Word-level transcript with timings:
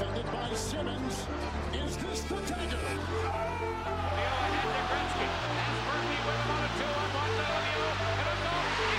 defended 0.00 0.24
by 0.32 0.48
Simmons. 0.54 1.26
Is 1.74 1.96
this 1.98 2.22
the 2.22 2.36
dagger? 2.36 2.78
Lemieux 2.78 4.24
ahead 4.24 4.62
to 4.62 4.68
Gretzky. 4.88 5.26
Has 5.60 5.78
Murphy 5.84 6.18
with 6.24 6.40
him 6.40 6.50
on 6.50 6.62
a 6.64 6.68
two-on-one 6.78 7.32
to 7.36 7.44
Lemieux. 7.52 7.92
And 8.16 8.28
a 8.28 8.36
goal. 8.40 8.64
He 8.80 8.96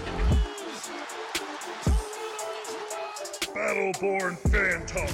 shoots. 0.00 0.88
Battleborn 3.52 4.34
Phantom. 4.48 5.12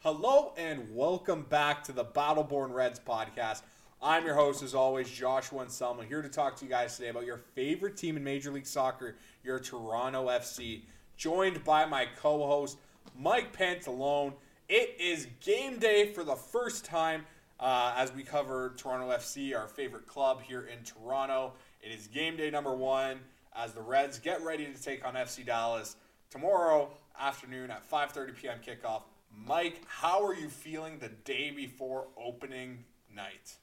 Hello 0.00 0.52
and 0.58 0.94
welcome 0.94 1.42
back 1.48 1.82
to 1.84 1.92
the 1.92 2.04
Battle 2.04 2.44
Born 2.44 2.74
Reds 2.74 3.00
podcast. 3.00 3.62
I'm 4.02 4.24
your 4.24 4.34
host, 4.34 4.62
as 4.62 4.74
always, 4.74 5.10
Joshua 5.10 5.60
and 5.60 6.08
here 6.08 6.22
to 6.22 6.28
talk 6.30 6.56
to 6.56 6.64
you 6.64 6.70
guys 6.70 6.96
today 6.96 7.10
about 7.10 7.26
your 7.26 7.36
favorite 7.36 7.98
team 7.98 8.16
in 8.16 8.24
Major 8.24 8.50
League 8.50 8.66
Soccer, 8.66 9.16
your 9.44 9.58
Toronto 9.58 10.28
FC. 10.28 10.80
Joined 11.18 11.62
by 11.64 11.84
my 11.84 12.06
co 12.16 12.46
host, 12.46 12.78
Mike 13.14 13.54
Pantalone. 13.54 14.32
It 14.70 14.96
is 14.98 15.26
game 15.40 15.78
day 15.78 16.14
for 16.14 16.24
the 16.24 16.34
first 16.34 16.86
time 16.86 17.26
uh, 17.58 17.92
as 17.94 18.10
we 18.14 18.22
cover 18.22 18.72
Toronto 18.78 19.14
FC, 19.14 19.54
our 19.54 19.68
favorite 19.68 20.06
club 20.06 20.40
here 20.40 20.62
in 20.62 20.82
Toronto. 20.82 21.52
It 21.82 21.92
is 21.92 22.06
game 22.06 22.38
day 22.38 22.48
number 22.48 22.74
one 22.74 23.20
as 23.54 23.74
the 23.74 23.82
Reds 23.82 24.18
get 24.18 24.42
ready 24.42 24.64
to 24.64 24.82
take 24.82 25.04
on 25.04 25.12
FC 25.12 25.44
Dallas 25.44 25.96
tomorrow 26.30 26.88
afternoon 27.18 27.70
at 27.70 27.86
5:30 27.86 28.34
p.m. 28.34 28.58
kickoff. 28.66 29.02
Mike, 29.46 29.82
how 29.86 30.24
are 30.24 30.34
you 30.34 30.48
feeling 30.48 30.98
the 30.98 31.10
day 31.10 31.50
before 31.50 32.06
opening 32.16 32.84
night? 33.14 33.58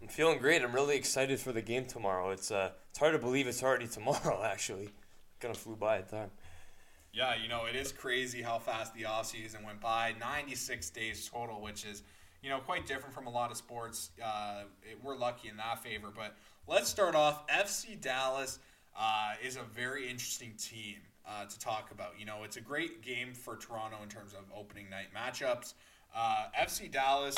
I'm 0.00 0.08
feeling 0.08 0.38
great. 0.38 0.62
I'm 0.62 0.72
really 0.72 0.96
excited 0.96 1.40
for 1.40 1.52
the 1.52 1.62
game 1.62 1.86
tomorrow. 1.86 2.30
It's 2.30 2.50
uh, 2.50 2.70
it's 2.90 2.98
hard 2.98 3.12
to 3.12 3.18
believe 3.18 3.46
it's 3.46 3.62
already 3.62 3.86
tomorrow. 3.88 4.42
Actually, 4.44 4.90
kind 5.40 5.54
of 5.54 5.60
flew 5.60 5.76
by 5.76 5.98
at 5.98 6.08
time. 6.08 6.30
Yeah, 7.12 7.34
you 7.42 7.48
know, 7.48 7.64
it 7.64 7.74
is 7.74 7.90
crazy 7.90 8.42
how 8.42 8.58
fast 8.58 8.94
the 8.94 9.06
off 9.06 9.26
season 9.26 9.64
went 9.64 9.80
by. 9.80 10.14
96 10.20 10.90
days 10.90 11.28
total, 11.32 11.60
which 11.60 11.84
is, 11.84 12.02
you 12.42 12.50
know, 12.50 12.58
quite 12.58 12.86
different 12.86 13.14
from 13.14 13.26
a 13.26 13.30
lot 13.30 13.50
of 13.50 13.56
sports. 13.56 14.10
Uh, 14.22 14.64
it, 14.82 14.98
we're 15.02 15.16
lucky 15.16 15.48
in 15.48 15.56
that 15.56 15.82
favor. 15.82 16.08
But 16.14 16.36
let's 16.66 16.88
start 16.88 17.14
off. 17.14 17.46
FC 17.48 17.98
Dallas 18.00 18.58
uh, 18.96 19.32
is 19.44 19.56
a 19.56 19.62
very 19.62 20.08
interesting 20.08 20.52
team 20.58 20.96
uh, 21.26 21.46
to 21.46 21.58
talk 21.58 21.90
about. 21.90 22.12
You 22.18 22.26
know, 22.26 22.44
it's 22.44 22.56
a 22.56 22.60
great 22.60 23.02
game 23.02 23.32
for 23.32 23.56
Toronto 23.56 23.96
in 24.02 24.08
terms 24.08 24.34
of 24.34 24.44
opening 24.54 24.88
night 24.90 25.08
matchups. 25.16 25.74
Uh, 26.14 26.46
FC 26.58 26.90
Dallas, 26.90 27.36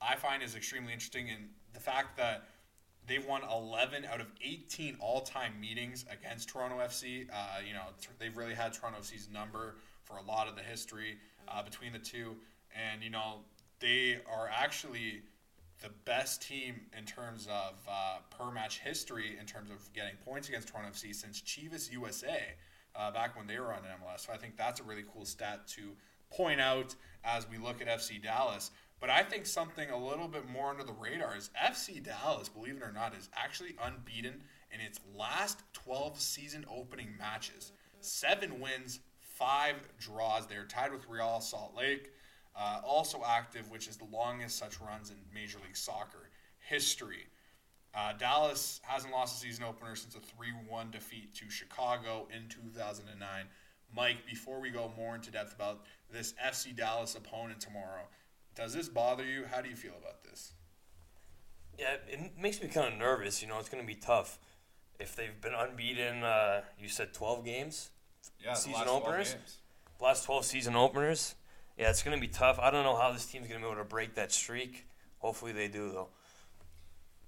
I 0.00 0.16
find, 0.16 0.42
is 0.42 0.56
extremely 0.56 0.92
interesting 0.92 1.28
in 1.28 1.48
the 1.72 1.80
fact 1.80 2.16
that 2.16 2.44
they've 3.06 3.24
won 3.26 3.42
11 3.50 4.04
out 4.04 4.20
of 4.20 4.26
18 4.42 4.96
all-time 5.00 5.60
meetings 5.60 6.04
against 6.10 6.48
Toronto 6.48 6.78
FC. 6.78 7.26
Uh, 7.32 7.58
you 7.66 7.74
know, 7.74 7.82
they've 8.18 8.36
really 8.36 8.54
had 8.54 8.72
Toronto 8.72 9.00
FC's 9.00 9.28
number 9.32 9.76
for 10.04 10.16
a 10.18 10.22
lot 10.22 10.48
of 10.48 10.56
the 10.56 10.62
history 10.62 11.16
uh, 11.48 11.62
between 11.62 11.92
the 11.92 11.98
two, 11.98 12.36
and 12.74 13.02
you 13.02 13.10
know, 13.10 13.40
they 13.80 14.20
are 14.30 14.48
actually 14.52 15.22
the 15.82 15.90
best 16.04 16.42
team 16.42 16.80
in 16.96 17.04
terms 17.04 17.48
of 17.48 17.74
uh, 17.90 18.18
per 18.30 18.52
match 18.52 18.78
history 18.78 19.36
in 19.38 19.46
terms 19.46 19.70
of 19.70 19.92
getting 19.92 20.14
points 20.24 20.48
against 20.48 20.68
Toronto 20.68 20.90
FC 20.90 21.12
since 21.14 21.40
Chivas 21.40 21.90
USA 21.92 22.40
uh, 22.94 23.10
back 23.10 23.36
when 23.36 23.46
they 23.46 23.58
were 23.58 23.72
on 23.72 23.80
MLS. 23.80 24.26
So 24.26 24.32
I 24.32 24.36
think 24.36 24.56
that's 24.56 24.80
a 24.80 24.84
really 24.84 25.04
cool 25.12 25.24
stat 25.24 25.66
to 25.68 25.96
point 26.30 26.60
out 26.60 26.94
as 27.24 27.48
we 27.50 27.58
look 27.58 27.80
at 27.82 27.88
FC 27.88 28.22
Dallas. 28.22 28.70
But 29.02 29.10
I 29.10 29.24
think 29.24 29.46
something 29.46 29.90
a 29.90 29.98
little 29.98 30.28
bit 30.28 30.48
more 30.48 30.70
under 30.70 30.84
the 30.84 30.92
radar 30.92 31.36
is 31.36 31.50
FC 31.60 32.00
Dallas, 32.00 32.48
believe 32.48 32.76
it 32.76 32.84
or 32.84 32.92
not, 32.92 33.16
is 33.16 33.28
actually 33.34 33.74
unbeaten 33.82 34.44
in 34.70 34.80
its 34.80 35.00
last 35.18 35.64
12 35.72 36.20
season 36.20 36.64
opening 36.70 37.08
matches. 37.18 37.72
Seven 38.00 38.60
wins, 38.60 39.00
five 39.18 39.74
draws. 39.98 40.46
They're 40.46 40.66
tied 40.66 40.92
with 40.92 41.08
Real 41.08 41.40
Salt 41.40 41.74
Lake. 41.76 42.12
Uh, 42.54 42.80
also 42.84 43.24
active, 43.26 43.68
which 43.72 43.88
is 43.88 43.96
the 43.96 44.04
longest 44.04 44.56
such 44.56 44.80
runs 44.80 45.10
in 45.10 45.16
Major 45.34 45.58
League 45.66 45.76
Soccer 45.76 46.30
history. 46.60 47.26
Uh, 47.96 48.12
Dallas 48.12 48.80
hasn't 48.84 49.12
lost 49.12 49.36
a 49.36 49.40
season 49.40 49.64
opener 49.64 49.96
since 49.96 50.14
a 50.14 50.20
3 50.20 50.50
1 50.68 50.90
defeat 50.92 51.34
to 51.34 51.50
Chicago 51.50 52.28
in 52.32 52.48
2009. 52.48 53.46
Mike, 53.94 54.24
before 54.28 54.60
we 54.60 54.70
go 54.70 54.92
more 54.96 55.16
into 55.16 55.32
depth 55.32 55.54
about 55.54 55.80
this 56.10 56.34
FC 56.42 56.74
Dallas 56.74 57.16
opponent 57.16 57.60
tomorrow, 57.60 58.06
does 58.54 58.72
this 58.74 58.88
bother 58.88 59.24
you? 59.24 59.44
How 59.50 59.60
do 59.60 59.68
you 59.68 59.76
feel 59.76 59.94
about 60.00 60.22
this? 60.24 60.52
Yeah, 61.78 61.96
it 62.08 62.38
makes 62.38 62.62
me 62.62 62.68
kind 62.68 62.92
of 62.92 62.98
nervous. 62.98 63.42
You 63.42 63.48
know, 63.48 63.58
it's 63.58 63.68
going 63.68 63.82
to 63.82 63.86
be 63.86 63.98
tough. 63.98 64.38
If 65.00 65.16
they've 65.16 65.40
been 65.40 65.54
unbeaten, 65.54 66.22
uh, 66.22 66.62
you 66.78 66.88
said 66.88 67.12
12 67.12 67.44
games? 67.44 67.90
Yeah, 68.42 68.54
season 68.54 68.88
openers? 68.88 69.36
Last 70.00 70.24
12 70.24 70.44
season 70.44 70.76
openers? 70.76 71.34
Yeah, 71.78 71.90
it's 71.90 72.02
going 72.02 72.16
to 72.16 72.20
be 72.20 72.28
tough. 72.28 72.58
I 72.58 72.70
don't 72.70 72.84
know 72.84 72.96
how 72.96 73.12
this 73.12 73.24
team's 73.26 73.48
going 73.48 73.60
to 73.60 73.66
be 73.66 73.72
able 73.72 73.82
to 73.82 73.88
break 73.88 74.14
that 74.14 74.32
streak. 74.32 74.86
Hopefully 75.18 75.52
they 75.52 75.68
do, 75.68 75.90
though. 75.90 76.08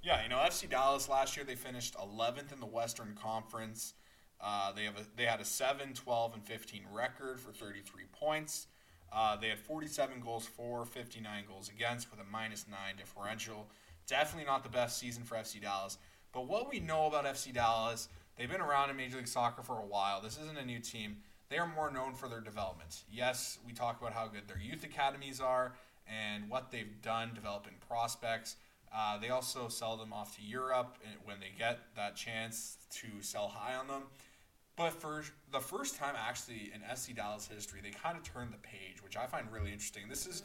Yeah, 0.02 0.22
you 0.22 0.28
know, 0.28 0.36
FC 0.36 0.68
Dallas 0.68 1.08
last 1.08 1.36
year 1.36 1.46
they 1.46 1.54
finished 1.54 1.94
11th 1.94 2.52
in 2.52 2.60
the 2.60 2.66
Western 2.66 3.16
Conference. 3.20 3.94
Uh, 4.40 4.72
they 4.72 4.84
have 4.84 4.96
a, 4.98 5.04
they 5.16 5.24
had 5.24 5.40
a 5.40 5.44
7, 5.44 5.94
12, 5.94 6.34
and 6.34 6.44
15 6.44 6.82
record 6.92 7.40
for 7.40 7.52
33 7.52 8.04
points. 8.12 8.66
Uh, 9.14 9.36
they 9.36 9.48
had 9.48 9.58
47 9.58 10.20
goals 10.20 10.46
for, 10.46 10.84
59 10.84 11.44
goals 11.46 11.68
against, 11.68 12.10
with 12.10 12.20
a 12.20 12.30
minus 12.30 12.66
9 12.68 12.78
differential. 12.96 13.68
Definitely 14.06 14.46
not 14.46 14.62
the 14.62 14.68
best 14.68 14.98
season 14.98 15.22
for 15.22 15.36
FC 15.36 15.60
Dallas. 15.60 15.98
But 16.32 16.48
what 16.48 16.68
we 16.68 16.80
know 16.80 17.06
about 17.06 17.24
FC 17.24 17.54
Dallas, 17.54 18.08
they've 18.36 18.50
been 18.50 18.60
around 18.60 18.90
in 18.90 18.96
Major 18.96 19.18
League 19.18 19.28
Soccer 19.28 19.62
for 19.62 19.78
a 19.78 19.86
while. 19.86 20.20
This 20.20 20.38
isn't 20.42 20.58
a 20.58 20.64
new 20.64 20.80
team. 20.80 21.18
They 21.48 21.58
are 21.58 21.66
more 21.66 21.90
known 21.92 22.14
for 22.14 22.28
their 22.28 22.40
development. 22.40 23.04
Yes, 23.10 23.58
we 23.64 23.72
talk 23.72 24.00
about 24.00 24.12
how 24.12 24.26
good 24.26 24.48
their 24.48 24.58
youth 24.58 24.82
academies 24.82 25.40
are 25.40 25.74
and 26.08 26.50
what 26.50 26.72
they've 26.72 27.00
done 27.00 27.30
developing 27.34 27.74
prospects. 27.88 28.56
Uh, 28.92 29.18
they 29.18 29.28
also 29.28 29.68
sell 29.68 29.96
them 29.96 30.12
off 30.12 30.36
to 30.36 30.42
Europe 30.42 30.98
when 31.24 31.38
they 31.40 31.52
get 31.56 31.80
that 31.96 32.16
chance 32.16 32.78
to 32.90 33.06
sell 33.20 33.48
high 33.48 33.74
on 33.74 33.86
them. 33.86 34.02
But 34.76 34.92
for 34.92 35.22
the 35.52 35.60
first 35.60 35.96
time, 35.96 36.14
actually, 36.18 36.72
in 36.74 36.80
FC 36.80 37.14
Dallas 37.14 37.46
history, 37.46 37.80
they 37.82 37.90
kind 37.90 38.16
of 38.16 38.24
turned 38.24 38.52
the 38.52 38.58
page, 38.58 39.02
which 39.04 39.16
I 39.16 39.26
find 39.26 39.46
really 39.52 39.72
interesting. 39.72 40.04
This 40.08 40.26
is 40.26 40.42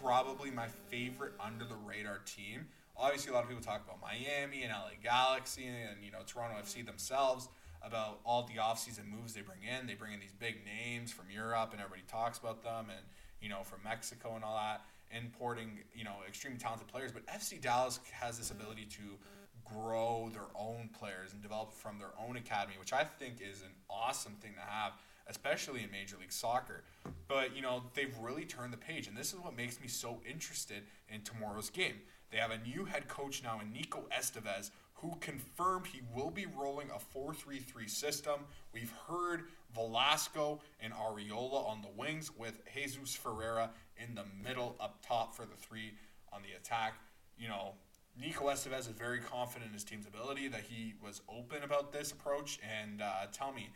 probably 0.00 0.50
my 0.50 0.68
favorite 0.90 1.32
under 1.40 1.64
the 1.64 1.76
radar 1.76 2.20
team. 2.26 2.66
Obviously, 2.96 3.30
a 3.30 3.34
lot 3.34 3.44
of 3.44 3.48
people 3.48 3.64
talk 3.64 3.82
about 3.84 3.98
Miami 4.02 4.62
and 4.62 4.72
LA 4.72 5.00
Galaxy 5.02 5.66
and 5.66 6.04
you 6.04 6.12
know 6.12 6.18
Toronto 6.26 6.56
FC 6.60 6.84
themselves 6.84 7.48
about 7.82 8.20
all 8.24 8.42
the 8.42 8.60
offseason 8.60 9.10
moves 9.10 9.32
they 9.32 9.40
bring 9.40 9.60
in. 9.62 9.86
They 9.86 9.94
bring 9.94 10.12
in 10.12 10.20
these 10.20 10.34
big 10.38 10.56
names 10.64 11.10
from 11.10 11.26
Europe, 11.30 11.70
and 11.72 11.80
everybody 11.80 12.02
talks 12.06 12.38
about 12.38 12.62
them, 12.62 12.86
and 12.90 13.04
you 13.40 13.48
know 13.48 13.62
from 13.62 13.80
Mexico 13.82 14.34
and 14.36 14.44
all 14.44 14.56
that, 14.56 14.82
importing 15.16 15.78
you 15.94 16.04
know 16.04 16.16
extremely 16.28 16.58
talented 16.58 16.88
players. 16.88 17.10
But 17.10 17.26
FC 17.26 17.58
Dallas 17.58 18.00
has 18.12 18.36
this 18.36 18.50
ability 18.50 18.84
to 18.84 19.16
grow 19.64 20.30
their 20.32 20.48
own 20.54 20.90
players 20.98 21.32
and 21.32 21.42
develop 21.42 21.72
from 21.72 21.98
their 21.98 22.12
own 22.18 22.36
academy, 22.36 22.74
which 22.78 22.92
I 22.92 23.04
think 23.04 23.36
is 23.40 23.62
an 23.62 23.72
awesome 23.88 24.34
thing 24.40 24.52
to 24.54 24.60
have, 24.60 24.92
especially 25.28 25.82
in 25.82 25.90
Major 25.90 26.16
League 26.18 26.32
Soccer. 26.32 26.84
But, 27.28 27.54
you 27.54 27.62
know, 27.62 27.82
they've 27.94 28.16
really 28.18 28.44
turned 28.44 28.72
the 28.72 28.78
page, 28.78 29.06
and 29.06 29.16
this 29.16 29.32
is 29.32 29.38
what 29.38 29.56
makes 29.56 29.80
me 29.80 29.88
so 29.88 30.20
interested 30.28 30.82
in 31.08 31.22
tomorrow's 31.22 31.70
game. 31.70 31.96
They 32.30 32.38
have 32.38 32.50
a 32.50 32.58
new 32.58 32.84
head 32.84 33.08
coach 33.08 33.42
now 33.42 33.60
in 33.60 33.72
Nico 33.72 34.04
Estevez, 34.16 34.70
who 34.94 35.14
confirmed 35.20 35.86
he 35.86 36.00
will 36.14 36.30
be 36.30 36.46
rolling 36.46 36.88
a 36.94 36.98
4 36.98 37.34
3 37.34 37.58
3 37.58 37.88
system. 37.88 38.40
We've 38.72 38.92
heard 39.08 39.44
Velasco 39.74 40.60
and 40.80 40.92
Arriola 40.92 41.66
on 41.68 41.82
the 41.82 41.88
wings 41.96 42.30
with 42.36 42.62
Jesus 42.72 43.14
Ferreira 43.14 43.70
in 43.96 44.14
the 44.14 44.24
middle 44.42 44.76
up 44.80 45.04
top 45.06 45.34
for 45.34 45.44
the 45.44 45.56
three 45.56 45.92
on 46.32 46.42
the 46.42 46.56
attack. 46.56 46.94
You 47.36 47.48
know, 47.48 47.72
Nico 48.20 48.48
Estevez 48.48 48.80
is 48.80 48.88
very 48.88 49.18
confident 49.18 49.68
in 49.68 49.72
his 49.72 49.84
team's 49.84 50.06
ability, 50.06 50.48
that 50.48 50.60
he 50.60 50.94
was 51.02 51.22
open 51.28 51.62
about 51.62 51.92
this 51.92 52.12
approach. 52.12 52.58
And 52.80 53.00
uh, 53.00 53.26
tell 53.32 53.52
me, 53.52 53.70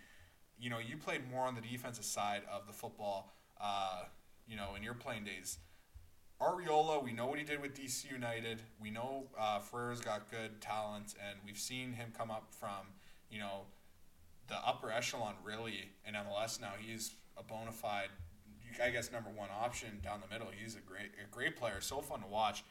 you 0.59 0.71
know, 0.71 0.79
you 0.79 0.97
played 0.97 1.31
more 1.31 1.47
on 1.47 1.55
the 1.55 1.61
defensive 1.61 2.05
side 2.05 2.43
of 2.53 2.67
the 2.67 2.73
football, 2.73 3.33
uh, 3.61 4.05
you 4.47 4.57
know, 4.57 4.75
in 4.77 4.83
your 4.83 4.95
playing 4.95 5.25
days. 5.25 5.59
Arriola, 6.41 7.03
we 7.03 7.13
know 7.13 7.27
what 7.27 7.39
he 7.39 7.45
did 7.45 7.63
with 7.63 7.75
DC 7.75 8.11
United. 8.11 8.61
We 8.79 8.91
know 8.91 9.25
uh, 9.39 9.59
Ferreira's 9.59 10.01
got 10.01 10.31
good 10.31 10.61
talent, 10.61 11.15
and 11.27 11.39
we've 11.47 11.59
seen 11.59 11.95
him 11.95 12.13
come 12.17 12.31
up 12.31 12.49
from, 12.51 12.93
you 13.31 13.39
know, 13.39 13.63
the 14.49 14.57
upper 14.57 14.91
echelon 14.91 15.35
really 15.43 15.91
in 16.07 16.15
MLS 16.15 16.61
now. 16.61 16.73
He's 16.79 17.15
a 17.39 17.43
bona 17.43 17.73
fide, 17.73 18.11
I 18.83 18.91
guess, 18.91 19.11
number 19.11 19.31
one 19.31 19.49
option 19.51 20.01
down 20.05 20.21
the 20.21 20.33
middle. 20.33 20.49
He's 20.55 20.77
a 20.77 20.81
great, 20.81 21.11
a 21.23 21.35
great 21.35 21.57
player. 21.57 21.81
So 21.81 22.03
fun 22.03 22.21
to 22.21 22.27
watch. 22.27 22.65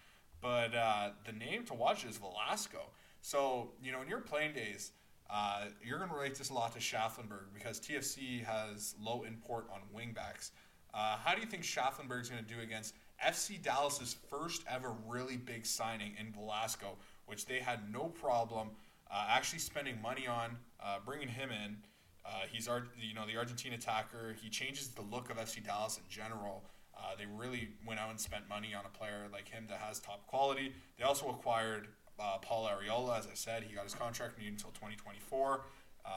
But 0.46 0.76
uh, 0.76 1.10
the 1.26 1.32
name 1.32 1.64
to 1.66 1.74
watch 1.74 2.06
is 2.06 2.18
Velasco. 2.18 2.92
So, 3.22 3.72
you 3.82 3.92
know, 3.92 4.04
in 4.04 4.08
your 4.08 4.20
playing 4.20 4.54
days, 4.54 4.92
uh, 5.28 5.66
you're 5.84 5.98
going 5.98 6.12
to 6.12 6.16
relate 6.16 6.36
this 6.36 6.52
a 6.52 6.54
lot 6.54 6.72
to 6.74 6.80
Shaffelburg 6.80 7.48
because 7.52 7.80
TFC 7.80 8.44
has 8.46 8.94
low 9.02 9.24
import 9.24 9.66
on 9.74 9.80
wingbacks. 9.92 10.52
Uh, 10.94 11.18
how 11.18 11.34
do 11.34 11.42
you 11.42 11.48
think 11.48 11.64
Shaffelburg's 11.64 12.30
going 12.30 12.46
to 12.46 12.54
do 12.54 12.62
against 12.62 12.94
FC 13.26 13.60
Dallas's 13.60 14.18
first 14.30 14.62
ever 14.70 14.94
really 15.08 15.36
big 15.36 15.66
signing 15.66 16.14
in 16.20 16.32
Velasco, 16.32 16.96
which 17.26 17.48
they 17.48 17.58
had 17.58 17.92
no 17.92 18.04
problem 18.04 18.70
uh, 19.10 19.26
actually 19.28 19.60
spending 19.60 20.00
money 20.00 20.28
on 20.28 20.56
uh, 20.80 20.98
bringing 21.04 21.28
him 21.28 21.50
in. 21.50 21.76
Uh, 22.24 22.42
he's 22.52 22.68
our, 22.68 22.84
you 23.02 23.16
know, 23.16 23.26
the 23.26 23.36
Argentine 23.36 23.74
attacker. 23.74 24.36
He 24.40 24.52
changes 24.52 24.90
the 24.90 25.02
look 25.02 25.32
of 25.32 25.38
FC 25.38 25.66
Dallas 25.66 25.98
in 25.98 26.04
general. 26.08 26.64
Uh, 26.98 27.16
they 27.18 27.26
really 27.26 27.70
went 27.86 28.00
out 28.00 28.10
and 28.10 28.20
spent 28.20 28.48
money 28.48 28.74
on 28.74 28.86
a 28.86 28.98
player 28.98 29.28
like 29.32 29.48
him 29.48 29.66
that 29.70 29.80
has 29.80 30.00
top 30.00 30.26
quality. 30.28 30.74
They 30.98 31.04
also 31.04 31.30
acquired 31.30 31.88
uh, 32.20 32.38
Paul 32.42 32.68
Arriola, 32.70 33.20
As 33.20 33.28
I 33.28 33.34
said, 33.34 33.64
he 33.64 33.76
got 33.76 33.84
his 33.84 33.94
contract 33.94 34.38
renewed 34.38 34.54
until 34.54 34.72
2024. 34.72 35.66
Um, 36.06 36.12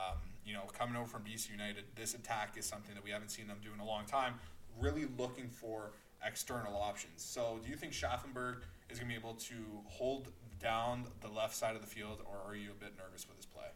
you 0.45 0.53
know, 0.53 0.63
coming 0.79 0.97
over 0.97 1.07
from 1.07 1.23
DC 1.23 1.51
United, 1.51 1.85
this 1.97 2.15
attack 2.15 2.55
is 2.57 2.67
something 2.67 2.95
that 2.95 3.03
we 3.03 3.11
haven't 3.11 3.31
seen 3.31 3.49
them 3.49 3.59
do 3.63 3.71
in 3.73 3.81
a 3.81 3.85
long 3.85 4.05
time. 4.05 4.35
Really 4.81 5.07
looking 5.19 5.49
for 5.49 5.93
external 6.25 6.77
options. 6.77 7.23
So, 7.23 7.59
do 7.65 7.71
you 7.71 7.77
think 7.77 7.93
Shaffelburg 7.93 8.59
is 8.91 8.99
going 8.99 9.13
to 9.13 9.15
be 9.15 9.15
able 9.15 9.35
to 9.35 9.55
hold 9.87 10.29
down 10.61 11.05
the 11.21 11.29
left 11.29 11.55
side 11.55 11.75
of 11.75 11.81
the 11.81 11.87
field, 11.87 12.23
or 12.27 12.39
are 12.47 12.55
you 12.55 12.71
a 12.71 12.75
bit 12.75 12.93
nervous 12.97 13.27
with 13.29 13.37
his 13.37 13.47
play? 13.47 13.67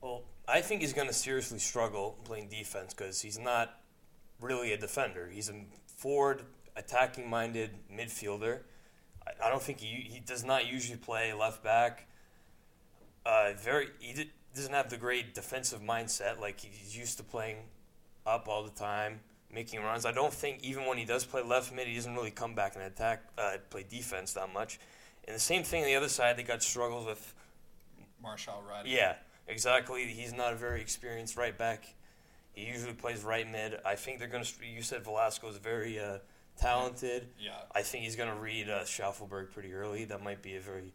Well, 0.00 0.24
I 0.46 0.60
think 0.60 0.82
he's 0.82 0.92
going 0.92 1.08
to 1.08 1.14
seriously 1.14 1.58
struggle 1.58 2.18
playing 2.24 2.48
defense 2.48 2.94
because 2.94 3.20
he's 3.20 3.38
not 3.38 3.80
really 4.40 4.72
a 4.72 4.78
defender. 4.78 5.28
He's 5.32 5.48
a 5.48 5.54
forward, 5.96 6.42
attacking 6.76 7.28
minded 7.28 7.70
midfielder. 7.92 8.60
I, 9.26 9.46
I 9.46 9.50
don't 9.50 9.62
think 9.62 9.80
he, 9.80 10.08
he 10.08 10.20
does 10.20 10.44
not 10.44 10.70
usually 10.70 10.98
play 10.98 11.32
left 11.32 11.64
back. 11.64 12.06
Uh, 13.24 13.52
very 13.58 13.88
he 13.98 14.12
did, 14.12 14.30
doesn't 14.54 14.72
have 14.72 14.88
the 14.88 14.96
great 14.96 15.34
defensive 15.34 15.80
mindset. 15.80 16.40
Like 16.40 16.60
he's 16.60 16.96
used 16.96 17.16
to 17.18 17.24
playing 17.24 17.56
up 18.26 18.48
all 18.48 18.62
the 18.62 18.70
time, 18.70 19.20
making 19.52 19.80
runs. 19.80 20.06
I 20.06 20.12
don't 20.12 20.32
think 20.32 20.62
even 20.62 20.86
when 20.86 20.98
he 20.98 21.04
does 21.04 21.24
play 21.24 21.42
left 21.42 21.72
mid, 21.72 21.88
he 21.88 21.94
doesn't 21.94 22.14
really 22.14 22.30
come 22.30 22.54
back 22.54 22.76
and 22.76 22.84
attack, 22.84 23.24
uh, 23.38 23.56
play 23.70 23.84
defense 23.88 24.32
that 24.34 24.52
much. 24.52 24.78
And 25.26 25.34
the 25.34 25.40
same 25.40 25.64
thing 25.64 25.82
on 25.82 25.88
the 25.88 25.96
other 25.96 26.08
side, 26.08 26.36
they 26.36 26.44
got 26.44 26.62
struggles 26.62 27.06
with. 27.06 27.34
Marshall 28.22 28.62
Rudd. 28.68 28.86
Yeah, 28.86 29.16
exactly. 29.48 30.04
He's 30.06 30.32
not 30.32 30.52
a 30.52 30.56
very 30.56 30.80
experienced 30.80 31.36
right 31.36 31.56
back. 31.56 31.94
He 32.56 32.64
usually 32.64 32.94
plays 32.94 33.22
right 33.22 33.48
mid. 33.50 33.76
I 33.84 33.94
think 33.94 34.18
they're 34.18 34.28
going 34.28 34.42
to. 34.42 34.52
You 34.66 34.82
said 34.82 35.04
Velasco 35.04 35.48
is 35.48 35.58
very 35.58 36.00
uh, 36.00 36.18
talented. 36.56 37.28
Yeah. 37.38 37.52
I 37.72 37.82
think 37.82 38.04
he's 38.04 38.16
going 38.16 38.30
to 38.30 38.40
read 38.40 38.68
uh, 38.68 38.80
Shaffelburg 38.80 39.52
pretty 39.52 39.74
early. 39.74 40.06
That 40.06 40.22
might 40.22 40.42
be 40.42 40.56
a 40.56 40.60
very 40.60 40.94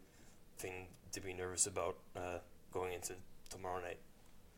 thing 0.58 0.88
to 1.12 1.20
be 1.20 1.32
nervous 1.32 1.66
about 1.66 1.96
uh, 2.16 2.38
going 2.72 2.92
into 2.92 3.14
tomorrow 3.48 3.80
night. 3.80 3.98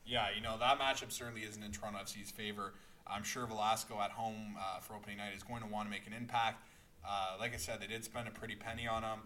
Yeah, 0.07 0.27
you 0.35 0.43
know, 0.43 0.57
that 0.59 0.79
matchup 0.79 1.13
certainly 1.13 1.43
isn't 1.43 1.63
in 1.63 1.73
Toronto 1.73 1.99
FC's 2.01 2.31
favor. 2.31 2.73
I'm 3.07 3.23
sure 3.23 3.47
Velasco 3.47 4.01
at 4.01 4.11
home 4.11 4.57
uh, 4.59 4.81
for 4.81 4.95
opening 4.95 5.19
night 5.19 5.35
is 5.37 5.43
going 5.43 5.63
to 5.63 5.69
want 5.69 5.87
to 5.87 5.91
make 5.91 6.07
an 6.07 6.15
impact. 6.15 6.65
Uh, 7.07 7.37
like 7.39 7.53
I 7.53 7.59
said, 7.59 7.81
they 7.81 7.87
did 7.87 8.03
spend 8.03 8.29
a 8.29 8.31
pretty 8.31 8.55
penny 8.55 8.87
on 8.87 9.03
him. 9.03 9.21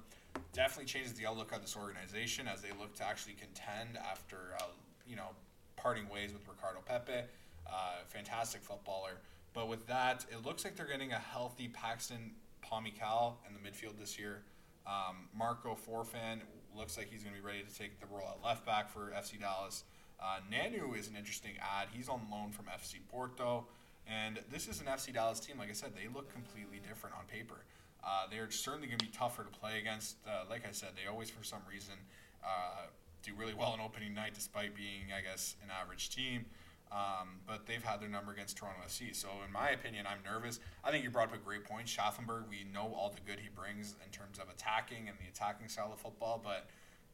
Definitely 0.53 0.87
changes 0.87 1.15
the 1.15 1.27
outlook 1.27 1.53
of 1.53 1.63
this 1.63 1.77
organization 1.77 2.49
as 2.49 2.61
they 2.61 2.71
look 2.79 2.95
to 2.97 3.05
actually 3.05 3.35
contend 3.35 3.97
after, 3.97 4.55
uh, 4.59 4.65
you 5.07 5.15
know, 5.15 5.31
parting 5.77 6.09
ways 6.09 6.33
with 6.33 6.43
Ricardo 6.49 6.81
Pepi. 6.85 7.27
Uh, 7.69 8.05
fantastic 8.07 8.63
footballer. 8.63 9.19
But 9.55 9.69
with 9.69 9.87
that, 9.87 10.25
it 10.31 10.45
looks 10.45 10.65
like 10.65 10.77
they're 10.77 10.87
getting 10.87 11.13
a 11.13 11.19
healthy 11.19 11.69
Paxton 11.69 12.33
Pomykal 12.65 13.35
in 13.47 13.55
the 13.55 13.61
midfield 13.61 13.99
this 13.99 14.19
year. 14.19 14.43
Um, 14.87 15.29
Marco 15.37 15.77
Farfan 15.77 16.41
looks 16.77 16.97
like 16.97 17.09
he's 17.11 17.23
going 17.23 17.35
to 17.35 17.41
be 17.41 17.47
ready 17.47 17.63
to 17.63 17.75
take 17.75 18.01
the 18.01 18.07
role 18.07 18.29
at 18.29 18.45
left 18.45 18.65
back 18.65 18.89
for 18.89 19.13
FC 19.17 19.41
Dallas. 19.41 19.85
Uh, 20.21 20.39
Nanu 20.53 20.99
is 20.99 21.09
an 21.09 21.17
interesting 21.17 21.53
ad. 21.61 21.89
He's 21.93 22.09
on 22.09 22.21
loan 22.31 22.51
from 22.51 22.67
FC 22.67 22.97
Porto. 23.09 23.67
And 24.07 24.41
this 24.51 24.69
is 24.69 24.81
an 24.81 24.87
FC 24.87 25.13
Dallas 25.13 25.39
team, 25.39 25.59
like 25.59 25.69
I 25.69 25.75
said, 25.75 25.91
they 25.95 26.09
look 26.13 26.33
completely 26.33 26.81
different 26.87 27.15
on 27.17 27.27
paper. 27.27 27.65
Uh, 28.03 28.25
they're 28.31 28.51
certainly 28.51 28.87
going 28.87 28.99
to 28.99 29.05
be 29.05 29.13
tougher 29.13 29.45
to 29.45 29.51
play 29.51 29.79
against. 29.79 30.17
Uh, 30.27 30.45
like 30.49 30.67
I 30.67 30.73
said, 30.73 30.91
they 30.97 31.11
always, 31.11 31.29
for 31.29 31.45
some 31.45 31.61
reason, 31.71 31.95
uh, 32.43 32.87
do 33.23 33.33
really 33.37 33.53
well 33.53 33.71
on 33.71 33.81
opening 33.81 34.15
night, 34.15 34.33
despite 34.35 34.75
being, 34.75 35.13
I 35.15 35.21
guess, 35.21 35.57
an 35.63 35.69
average 35.71 36.09
team. 36.09 36.47
Um, 36.91 37.41
but 37.47 37.67
they've 37.67 37.83
had 37.83 38.01
their 38.01 38.09
number 38.09 38.33
against 38.33 38.57
Toronto 38.57 38.81
FC. 38.87 39.15
So, 39.15 39.29
in 39.47 39.53
my 39.53 39.71
opinion, 39.71 40.07
I'm 40.09 40.19
nervous. 40.25 40.59
I 40.83 40.91
think 40.91 41.05
you 41.05 41.11
brought 41.11 41.29
up 41.29 41.35
a 41.35 41.39
great 41.39 41.65
point. 41.65 41.87
Shaffelburg, 41.87 42.49
we 42.49 42.65
know 42.73 42.95
all 42.97 43.11
the 43.11 43.21
good 43.31 43.41
he 43.41 43.51
brings 43.51 43.95
in 44.05 44.11
terms 44.11 44.39
of 44.39 44.49
attacking 44.49 45.09
and 45.09 45.19
the 45.19 45.29
attacking 45.29 45.69
style 45.69 45.93
of 45.93 46.01
football, 46.01 46.41
but 46.43 46.67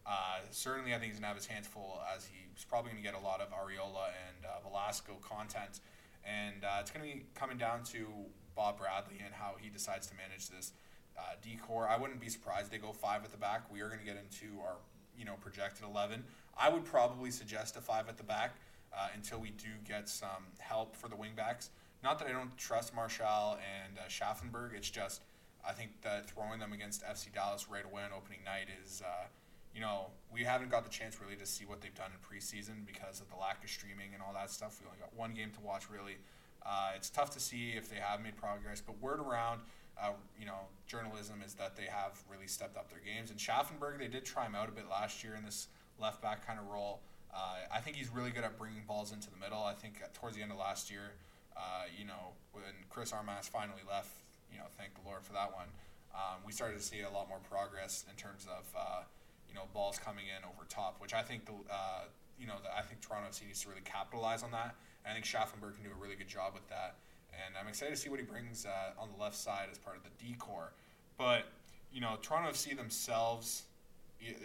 uh, 0.07 0.41
certainly 0.51 0.95
I 0.95 0.99
think 0.99 1.13
he's 1.13 1.19
going 1.19 1.23
to 1.23 1.29
have 1.29 1.37
his 1.37 1.47
hands 1.47 1.67
full 1.67 2.01
as 2.15 2.27
he's 2.27 2.65
probably 2.65 2.93
going 2.93 3.03
to 3.03 3.09
get 3.09 3.19
a 3.19 3.25
lot 3.25 3.41
of 3.41 3.49
Arriola 3.51 4.15
and 4.29 4.47
uh, 4.47 4.61
Velasco 4.69 5.15
content. 5.21 5.81
And 6.25 6.65
uh, 6.65 6.79
it's 6.81 6.91
going 6.91 7.09
to 7.09 7.17
be 7.17 7.25
coming 7.35 7.59
down 7.59 7.83
to 7.85 8.07
Bob 8.55 8.79
Bradley 8.79 9.21
and 9.25 9.35
how 9.35 9.57
he 9.61 9.71
decides 9.71 10.07
to 10.07 10.15
manage 10.15 10.49
this 10.49 10.73
uh, 11.19 11.35
decor. 11.43 11.89
I 11.89 11.97
wouldn't 11.97 12.21
be 12.21 12.29
surprised 12.29 12.71
they 12.71 12.79
go 12.79 12.93
five 12.93 13.25
at 13.25 13.31
the 13.31 13.37
back. 13.39 13.71
We 13.73 13.81
are 13.81 13.89
going 13.89 14.01
to 14.01 14.07
get 14.07 14.17
into 14.17 14.61
our 14.61 14.77
you 15.19 15.25
know 15.25 15.35
projected 15.41 15.85
11. 15.85 16.25
I 16.59 16.69
would 16.69 16.85
probably 16.85 17.31
suggest 17.31 17.77
a 17.77 17.81
five 17.81 18.09
at 18.09 18.17
the 18.17 18.23
back 18.23 18.57
uh, 18.97 19.09
until 19.15 19.41
we 19.41 19.51
do 19.51 19.69
get 19.87 20.09
some 20.09 20.47
help 20.59 20.97
for 20.97 21.09
the 21.09 21.17
wingbacks. 21.17 21.71
Not 22.03 22.19
that 22.19 22.29
I 22.29 22.33
don't 22.33 22.57
trust 22.57 22.95
Marshall 22.95 23.59
and 23.59 23.99
uh, 23.99 24.09
Shaffelburg. 24.09 24.75
It's 24.75 24.91
just 24.91 25.23
I 25.67 25.73
think 25.73 25.91
that 26.03 26.29
throwing 26.29 26.61
them 26.61 26.73
against 26.73 27.03
FC 27.05 27.33
Dallas 27.33 27.69
right 27.71 27.85
away 27.85 28.03
on 28.03 28.11
opening 28.15 28.41
night 28.45 28.69
is, 28.85 29.03
uh, 29.05 29.27
you 29.75 29.81
know, 29.81 30.09
we 30.33 30.45
haven't 30.45 30.71
got 30.71 30.85
the 30.85 30.91
chance 30.91 31.19
really 31.21 31.37
to 31.37 31.47
see 31.47 31.65
what 31.65 31.81
they've 31.81 31.95
done 31.95 32.11
in 32.13 32.21
preseason 32.21 32.87
because 32.87 33.21
of 33.21 33.31
the 33.31 33.37
lack 33.37 33.65
of 33.65 33.71
streaming 33.71 34.13
and 34.13 34.23
all 34.23 34.35
that 34.35 34.51
stuff. 34.51 34.79
We 34.81 34.87
only 34.87 35.01
got 35.01 35.17
one 35.17 35.33
game 35.33 35.51
to 35.53 35.61
watch 35.61 35.89
really. 35.91 36.19
Uh, 36.65 36.93
it's 36.97 37.11
tough 37.11 37.31
to 37.31 37.41
see 37.41 37.73
if 37.77 37.89
they 37.89 37.97
have 37.97 38.23
made 38.23 38.37
progress, 38.37 38.81
but 38.81 39.01
word 39.01 39.21
around, 39.21 39.61
uh, 40.01 40.13
you 40.39 40.47
know, 40.47 40.61
journalism 40.87 41.43
is 41.45 41.55
that 41.55 41.77
they 41.77 41.85
have 41.85 42.23
really 42.31 42.47
stepped 42.47 42.77
up 42.77 42.91
their 42.91 43.01
games. 43.01 43.31
And 43.31 43.39
Shaffelburg, 43.39 43.99
they 43.99 44.09
did 44.09 44.25
try 44.25 44.47
him 44.47 44.55
out 44.55 44.69
a 44.69 44.73
bit 44.73 44.89
last 44.91 45.25
year 45.25 45.35
in 45.35 45.45
this 45.45 45.69
left 45.99 46.23
back 46.23 46.47
kind 46.47 46.59
of 46.59 46.67
role. 46.67 47.01
Uh, 47.35 47.67
I 47.73 47.81
think 47.81 47.97
he's 47.97 48.11
really 48.11 48.31
good 48.31 48.45
at 48.45 48.57
bringing 48.59 48.83
balls 48.87 49.13
into 49.13 49.29
the 49.31 49.37
middle. 49.37 49.63
I 49.63 49.75
think 49.75 50.01
towards 50.15 50.37
the 50.37 50.43
end 50.43 50.53
of 50.53 50.59
last 50.59 50.91
year, 50.91 51.19
uh, 51.57 51.91
you 51.99 52.07
know, 52.07 52.35
when 52.53 52.65
Chris 52.91 53.13
Armas 53.13 53.49
finally 53.49 53.83
left, 53.89 54.11
you 54.53 54.59
know, 54.59 54.67
thank 54.79 54.95
the 54.95 55.03
Lord 55.05 55.23
for 55.23 55.33
that 55.33 55.53
one. 55.53 55.67
Um, 56.15 56.39
we 56.47 56.53
started 56.53 56.79
to 56.79 56.85
see 56.85 57.01
a 57.01 57.11
lot 57.11 57.29
more 57.29 57.43
progress 57.51 58.05
in 58.09 58.15
terms 58.15 58.47
of, 58.47 58.65
uh, 58.79 59.03
you 59.49 59.55
know, 59.55 59.63
balls 59.75 59.99
coming 59.99 60.27
in 60.31 60.45
over 60.45 60.65
top, 60.69 60.97
which 61.01 61.13
I 61.13 61.23
think 61.23 61.47
the, 61.47 61.53
uh, 61.71 62.07
you 62.39 62.47
know, 62.47 62.55
the, 62.63 62.71
I 62.71 62.83
think 62.83 63.01
Toronto 63.01 63.29
FC 63.31 63.47
needs 63.47 63.63
to 63.63 63.69
really 63.69 63.83
capitalize 63.83 64.45
on 64.45 64.53
that. 64.53 64.77
And 65.05 65.11
I 65.11 65.15
think 65.15 65.27
Shaffelburg 65.27 65.75
can 65.75 65.83
do 65.83 65.91
a 65.91 66.01
really 66.01 66.15
good 66.15 66.29
job 66.29 66.55
with 66.55 66.69
that. 66.69 66.95
And 67.35 67.57
I'm 67.59 67.67
excited 67.67 67.91
to 67.91 68.01
see 68.01 68.11
what 68.11 68.21
he 68.21 68.27
brings 68.27 68.65
uh, 68.65 69.01
on 69.01 69.09
the 69.11 69.21
left 69.21 69.35
side 69.35 69.67
as 69.73 69.79
part 69.79 69.97
of 69.97 70.03
the 70.05 70.15
decor. 70.23 70.73
But 71.19 71.47
you 71.95 72.01
know, 72.01 72.19
Toronto 72.23 72.51
FC 72.51 72.77
themselves. 72.77 73.65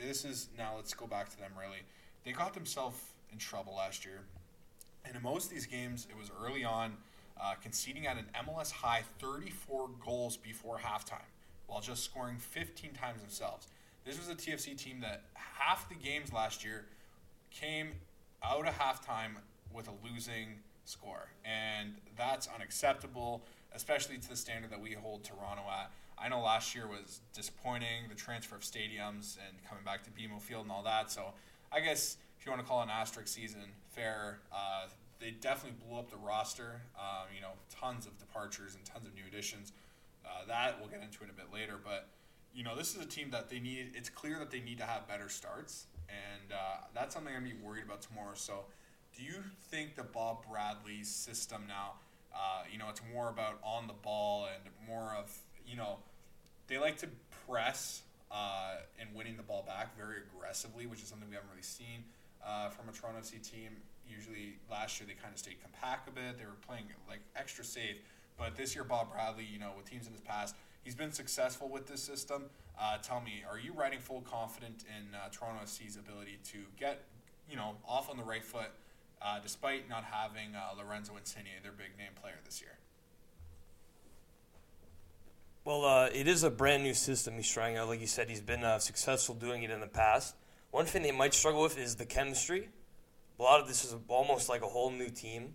This 0.06 0.24
is 0.24 0.50
now. 0.58 0.74
Let's 0.76 0.94
go 0.94 1.08
back 1.08 1.30
to 1.30 1.38
them 1.38 1.52
really 1.58 1.82
they 2.30 2.34
got 2.34 2.54
themselves 2.54 3.00
in 3.32 3.40
trouble 3.40 3.74
last 3.76 4.06
year. 4.06 4.22
And 5.04 5.16
in 5.16 5.24
most 5.24 5.46
of 5.46 5.50
these 5.50 5.66
games, 5.66 6.06
it 6.12 6.16
was 6.16 6.30
early 6.46 6.64
on, 6.64 6.96
uh, 7.42 7.56
conceding 7.60 8.06
at 8.06 8.18
an 8.18 8.26
MLS 8.46 8.70
high 8.70 9.02
34 9.18 9.90
goals 10.06 10.38
before 10.38 10.78
halftime, 10.78 11.26
while 11.66 11.82
just 11.82 12.04
scoring 12.04 12.38
15 12.38 12.94
times 12.94 13.22
themselves. 13.22 13.68
This 14.06 14.20
was 14.20 14.30
a 14.30 14.36
TFC 14.36 14.78
team 14.78 15.00
that 15.00 15.24
half 15.34 15.90
the 15.90 15.96
games 15.96 16.32
last 16.32 16.64
year 16.64 16.86
came 17.50 17.94
out 18.44 18.68
of 18.68 18.76
halftime 18.76 19.32
with 19.74 19.88
a 19.88 19.94
losing 20.08 20.60
score. 20.86 21.32
And 21.44 21.96
that's 22.16 22.48
unacceptable, 22.54 23.42
especially 23.74 24.20
to 24.20 24.30
the 24.30 24.36
standard 24.36 24.70
that 24.70 24.80
we 24.80 24.92
hold 24.92 25.24
Toronto 25.24 25.64
at. 25.68 25.90
I 26.16 26.30
know 26.30 26.42
last 26.42 26.76
year 26.76 26.86
was 26.86 27.22
disappointing, 27.34 28.08
the 28.08 28.14
transfer 28.14 28.56
of 28.56 28.62
stadiums 28.62 29.38
and 29.48 29.58
coming 29.68 29.84
back 29.84 30.04
to 30.04 30.12
BMO 30.12 30.40
Field 30.40 30.64
and 30.64 30.72
all 30.72 30.84
that. 30.84 31.10
So 31.10 31.34
I 31.72 31.80
guess 31.80 32.18
if 32.40 32.46
you 32.46 32.52
want 32.52 32.64
to 32.64 32.68
call 32.68 32.82
it 32.82 32.86
an 32.86 32.90
asterisk 32.90 33.28
season, 33.28 33.62
fair. 33.90 34.40
Uh, 34.52 34.88
they 35.20 35.32
definitely 35.32 35.78
blew 35.86 36.00
up 36.00 36.10
the 36.10 36.18
roster. 36.18 36.82
Um, 36.98 37.28
you 37.36 37.42
know, 37.42 37.52
tons 37.70 38.06
of 38.06 38.18
departures 38.18 38.76
and 38.76 38.86
tons 38.86 39.06
of 39.06 39.14
new 39.14 39.24
additions. 39.28 39.74
Uh, 40.26 40.46
that 40.48 40.80
we'll 40.80 40.90
get 40.90 41.02
into 41.02 41.24
in 41.24 41.30
a 41.30 41.34
bit 41.34 41.48
later. 41.54 41.76
But 41.84 42.08
you 42.54 42.64
know, 42.64 42.76
this 42.76 42.96
is 42.96 43.04
a 43.04 43.08
team 43.08 43.30
that 43.32 43.50
they 43.50 43.60
need. 43.60 43.92
It's 43.96 44.10
clear 44.10 44.40
that 44.40 44.52
they 44.52 44.60
need 44.60 44.78
to 44.80 44.86
have 44.86 45.08
better 45.08 45.30
starts, 45.30 45.88
and 46.08 46.52
uh, 46.52 46.86
that's 46.94 47.14
something 47.14 47.34
I'm 47.36 47.44
gonna 47.44 47.56
be 47.56 47.62
worried 47.62 47.84
about 47.84 48.02
tomorrow. 48.02 48.34
So, 48.34 48.66
do 49.16 49.24
you 49.24 49.44
think 49.70 49.96
the 49.96 50.04
Bob 50.04 50.46
Bradley 50.50 51.04
system 51.04 51.64
now? 51.68 51.94
Uh, 52.34 52.64
you 52.72 52.78
know, 52.78 52.86
it's 52.90 53.02
more 53.14 53.30
about 53.30 53.60
on 53.64 53.88
the 53.88 53.94
ball 53.94 54.48
and 54.54 54.88
more 54.88 55.16
of 55.18 55.36
you 55.68 55.78
know, 55.78 55.98
they 56.68 56.78
like 56.78 56.98
to 56.98 57.08
press 57.48 58.02
uh, 58.32 58.76
and 59.00 59.10
winning 59.16 59.38
the 59.38 59.44
ball 59.44 59.64
back 59.68 59.98
very 59.98 60.18
aggressively, 60.22 60.86
which 60.86 61.02
is 61.02 61.08
something 61.08 61.28
we 61.30 61.36
haven't 61.36 61.50
really 61.50 61.62
seen 61.62 62.04
uh, 62.46 62.70
from 62.70 62.90
a 62.90 62.92
Toronto 62.92 63.20
FC 63.20 63.42
team. 63.42 63.70
Usually 64.08 64.58
last 64.70 65.00
year 65.00 65.08
they 65.08 65.14
kind 65.14 65.34
of 65.34 65.40
stayed 65.40 65.62
compact 65.62 66.08
a 66.08 66.12
bit. 66.12 66.38
They 66.38 66.46
were 66.46 66.60
playing 66.66 66.86
like 67.08 67.20
extra 67.36 67.64
safe. 67.64 67.98
But 68.38 68.56
this 68.56 68.74
year, 68.74 68.86
Bob 68.86 69.12
Bradley, 69.12 69.44
you 69.44 69.60
know, 69.60 69.72
with 69.76 69.90
teams 69.90 70.08
in 70.08 70.14
his 70.14 70.22
past, 70.22 70.56
he's 70.82 70.96
been 70.96 71.12
successful 71.12 71.68
with 71.68 71.88
this 71.88 72.02
system. 72.02 72.46
Uh, 72.80 72.98
tell 72.98 73.20
me, 73.20 73.44
are 73.50 73.60
you 73.60 73.74
riding 73.74 74.00
full 74.00 74.22
confident 74.22 74.86
in 74.88 75.14
uh, 75.14 75.28
Toronto 75.30 75.62
FC's 75.66 75.98
ability 75.98 76.40
to 76.46 76.60
get, 76.80 77.04
you 77.50 77.58
know, 77.58 77.76
off 77.86 78.10
on 78.10 78.16
the 78.16 78.24
right 78.24 78.46
foot, 78.46 78.72
uh, 79.22 79.40
despite 79.40 79.90
not 79.90 80.06
having 80.06 80.56
uh, 80.56 80.70
Lorenzo 80.78 81.18
Insigne, 81.18 81.60
their 81.62 81.74
big 81.74 81.98
name 81.98 82.12
player 82.22 82.36
this 82.46 82.62
year? 82.62 82.78
Well, 85.66 85.84
uh, 85.84 86.10
it 86.14 86.28
is 86.28 86.44
a 86.44 86.50
brand 86.50 86.84
new 86.84 86.94
system 86.94 87.36
he's 87.36 87.50
trying 87.50 87.78
out. 87.78 87.90
Like 87.90 88.00
you 88.00 88.08
said, 88.08 88.30
he's 88.30 88.42
been 88.42 88.64
uh, 88.64 88.80
successful 88.80 89.36
doing 89.36 89.64
it 89.64 89.70
in 89.70 89.82
the 89.82 89.88
past. 89.88 90.36
One 90.72 90.86
thing 90.86 91.04
they 91.04 91.12
might 91.12 91.34
struggle 91.34 91.62
with 91.62 91.78
is 91.78 91.96
the 91.96 92.06
chemistry. 92.06 92.70
A 93.40 93.44
lot 93.44 93.60
of 93.60 93.68
this 93.68 93.84
is 93.84 93.96
almost 94.08 94.48
like 94.48 94.62
a 94.62 94.68
whole 94.68 94.90
new 94.90 95.10
team. 95.10 95.54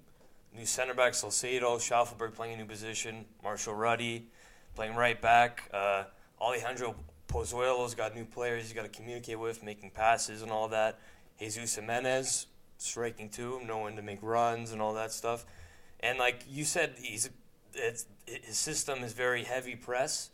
New 0.54 0.66
center 0.66 0.94
back 0.94 1.14
Salcedo, 1.14 1.76
Shaffelburg 1.78 2.34
playing 2.34 2.54
a 2.54 2.56
new 2.58 2.66
position, 2.66 3.24
Marshall-Rutty 3.42 4.28
playing 4.74 4.94
right 4.94 5.20
back. 5.20 5.68
Uh, 5.72 6.04
Alejandro 6.40 6.94
Pozuelo's 7.26 7.94
got 7.94 8.14
new 8.14 8.24
players 8.24 8.64
he's 8.64 8.72
got 8.72 8.82
to 8.82 8.88
communicate 8.88 9.38
with, 9.38 9.62
making 9.62 9.90
passes 9.90 10.42
and 10.42 10.50
all 10.50 10.68
that. 10.68 11.00
Jesus 11.40 11.74
Jimenez 11.74 12.46
striking 12.76 13.30
too, 13.30 13.60
knowing 13.66 13.96
to 13.96 14.02
make 14.02 14.18
runs 14.22 14.70
and 14.70 14.82
all 14.82 14.94
that 14.94 15.12
stuff. 15.12 15.46
And 16.00 16.18
like 16.18 16.44
you 16.48 16.64
said, 16.64 16.94
he's 16.98 17.30
it's, 17.76 18.06
his 18.26 18.56
system 18.56 19.02
is 19.04 19.12
very 19.12 19.44
heavy 19.44 19.76
press. 19.76 20.30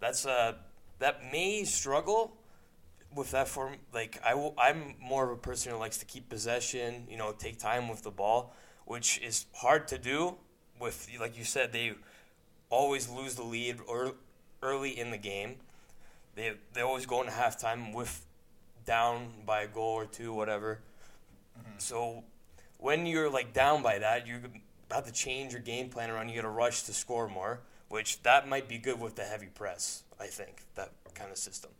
That's 0.00 0.26
uh 0.26 0.54
that 0.98 1.32
may 1.32 1.64
struggle 1.64 2.36
with 3.14 3.30
that 3.32 3.48
form. 3.48 3.74
Like 3.92 4.20
I 4.24 4.30
w- 4.30 4.54
I'm 4.58 4.94
more 5.00 5.24
of 5.24 5.30
a 5.30 5.40
person 5.40 5.72
who 5.72 5.78
likes 5.78 5.98
to 5.98 6.04
keep 6.04 6.28
possession, 6.28 7.06
you 7.08 7.16
know, 7.16 7.32
take 7.32 7.58
time 7.58 7.88
with 7.88 8.02
the 8.02 8.10
ball, 8.10 8.54
which 8.84 9.18
is 9.20 9.46
hard 9.54 9.88
to 9.88 9.98
do. 9.98 10.36
With 10.80 11.08
like 11.20 11.38
you 11.38 11.44
said, 11.44 11.72
they 11.72 11.92
always 12.70 13.08
lose 13.08 13.34
the 13.34 13.44
lead 13.44 13.78
or 13.86 14.14
early 14.62 14.98
in 14.98 15.10
the 15.10 15.18
game. 15.18 15.56
They 16.34 16.54
they 16.72 16.80
always 16.80 17.06
go 17.06 17.20
into 17.20 17.32
halftime 17.32 17.94
with 17.94 18.26
down 18.84 19.28
by 19.46 19.62
a 19.62 19.68
goal 19.68 19.94
or 19.94 20.06
two, 20.06 20.32
whatever. 20.32 20.80
Mm-hmm. 21.58 21.78
So 21.78 22.24
when 22.78 23.06
you're 23.06 23.30
like 23.30 23.52
down 23.52 23.82
by 23.82 23.98
that, 23.98 24.26
you're 24.26 24.40
about 24.92 25.06
to 25.06 25.12
change 25.12 25.52
your 25.52 25.62
game 25.62 25.88
plan 25.88 26.10
around. 26.10 26.28
You 26.28 26.34
got 26.34 26.42
to 26.42 26.48
rush 26.48 26.82
to 26.82 26.92
score 26.92 27.26
more, 27.26 27.60
which 27.88 28.22
that 28.24 28.46
might 28.46 28.68
be 28.68 28.76
good 28.76 29.00
with 29.00 29.16
the 29.16 29.24
heavy 29.24 29.46
press. 29.46 30.02
I 30.20 30.26
think 30.26 30.64
that 30.74 30.90
kind 31.14 31.30
of 31.30 31.38
system. 31.38 31.70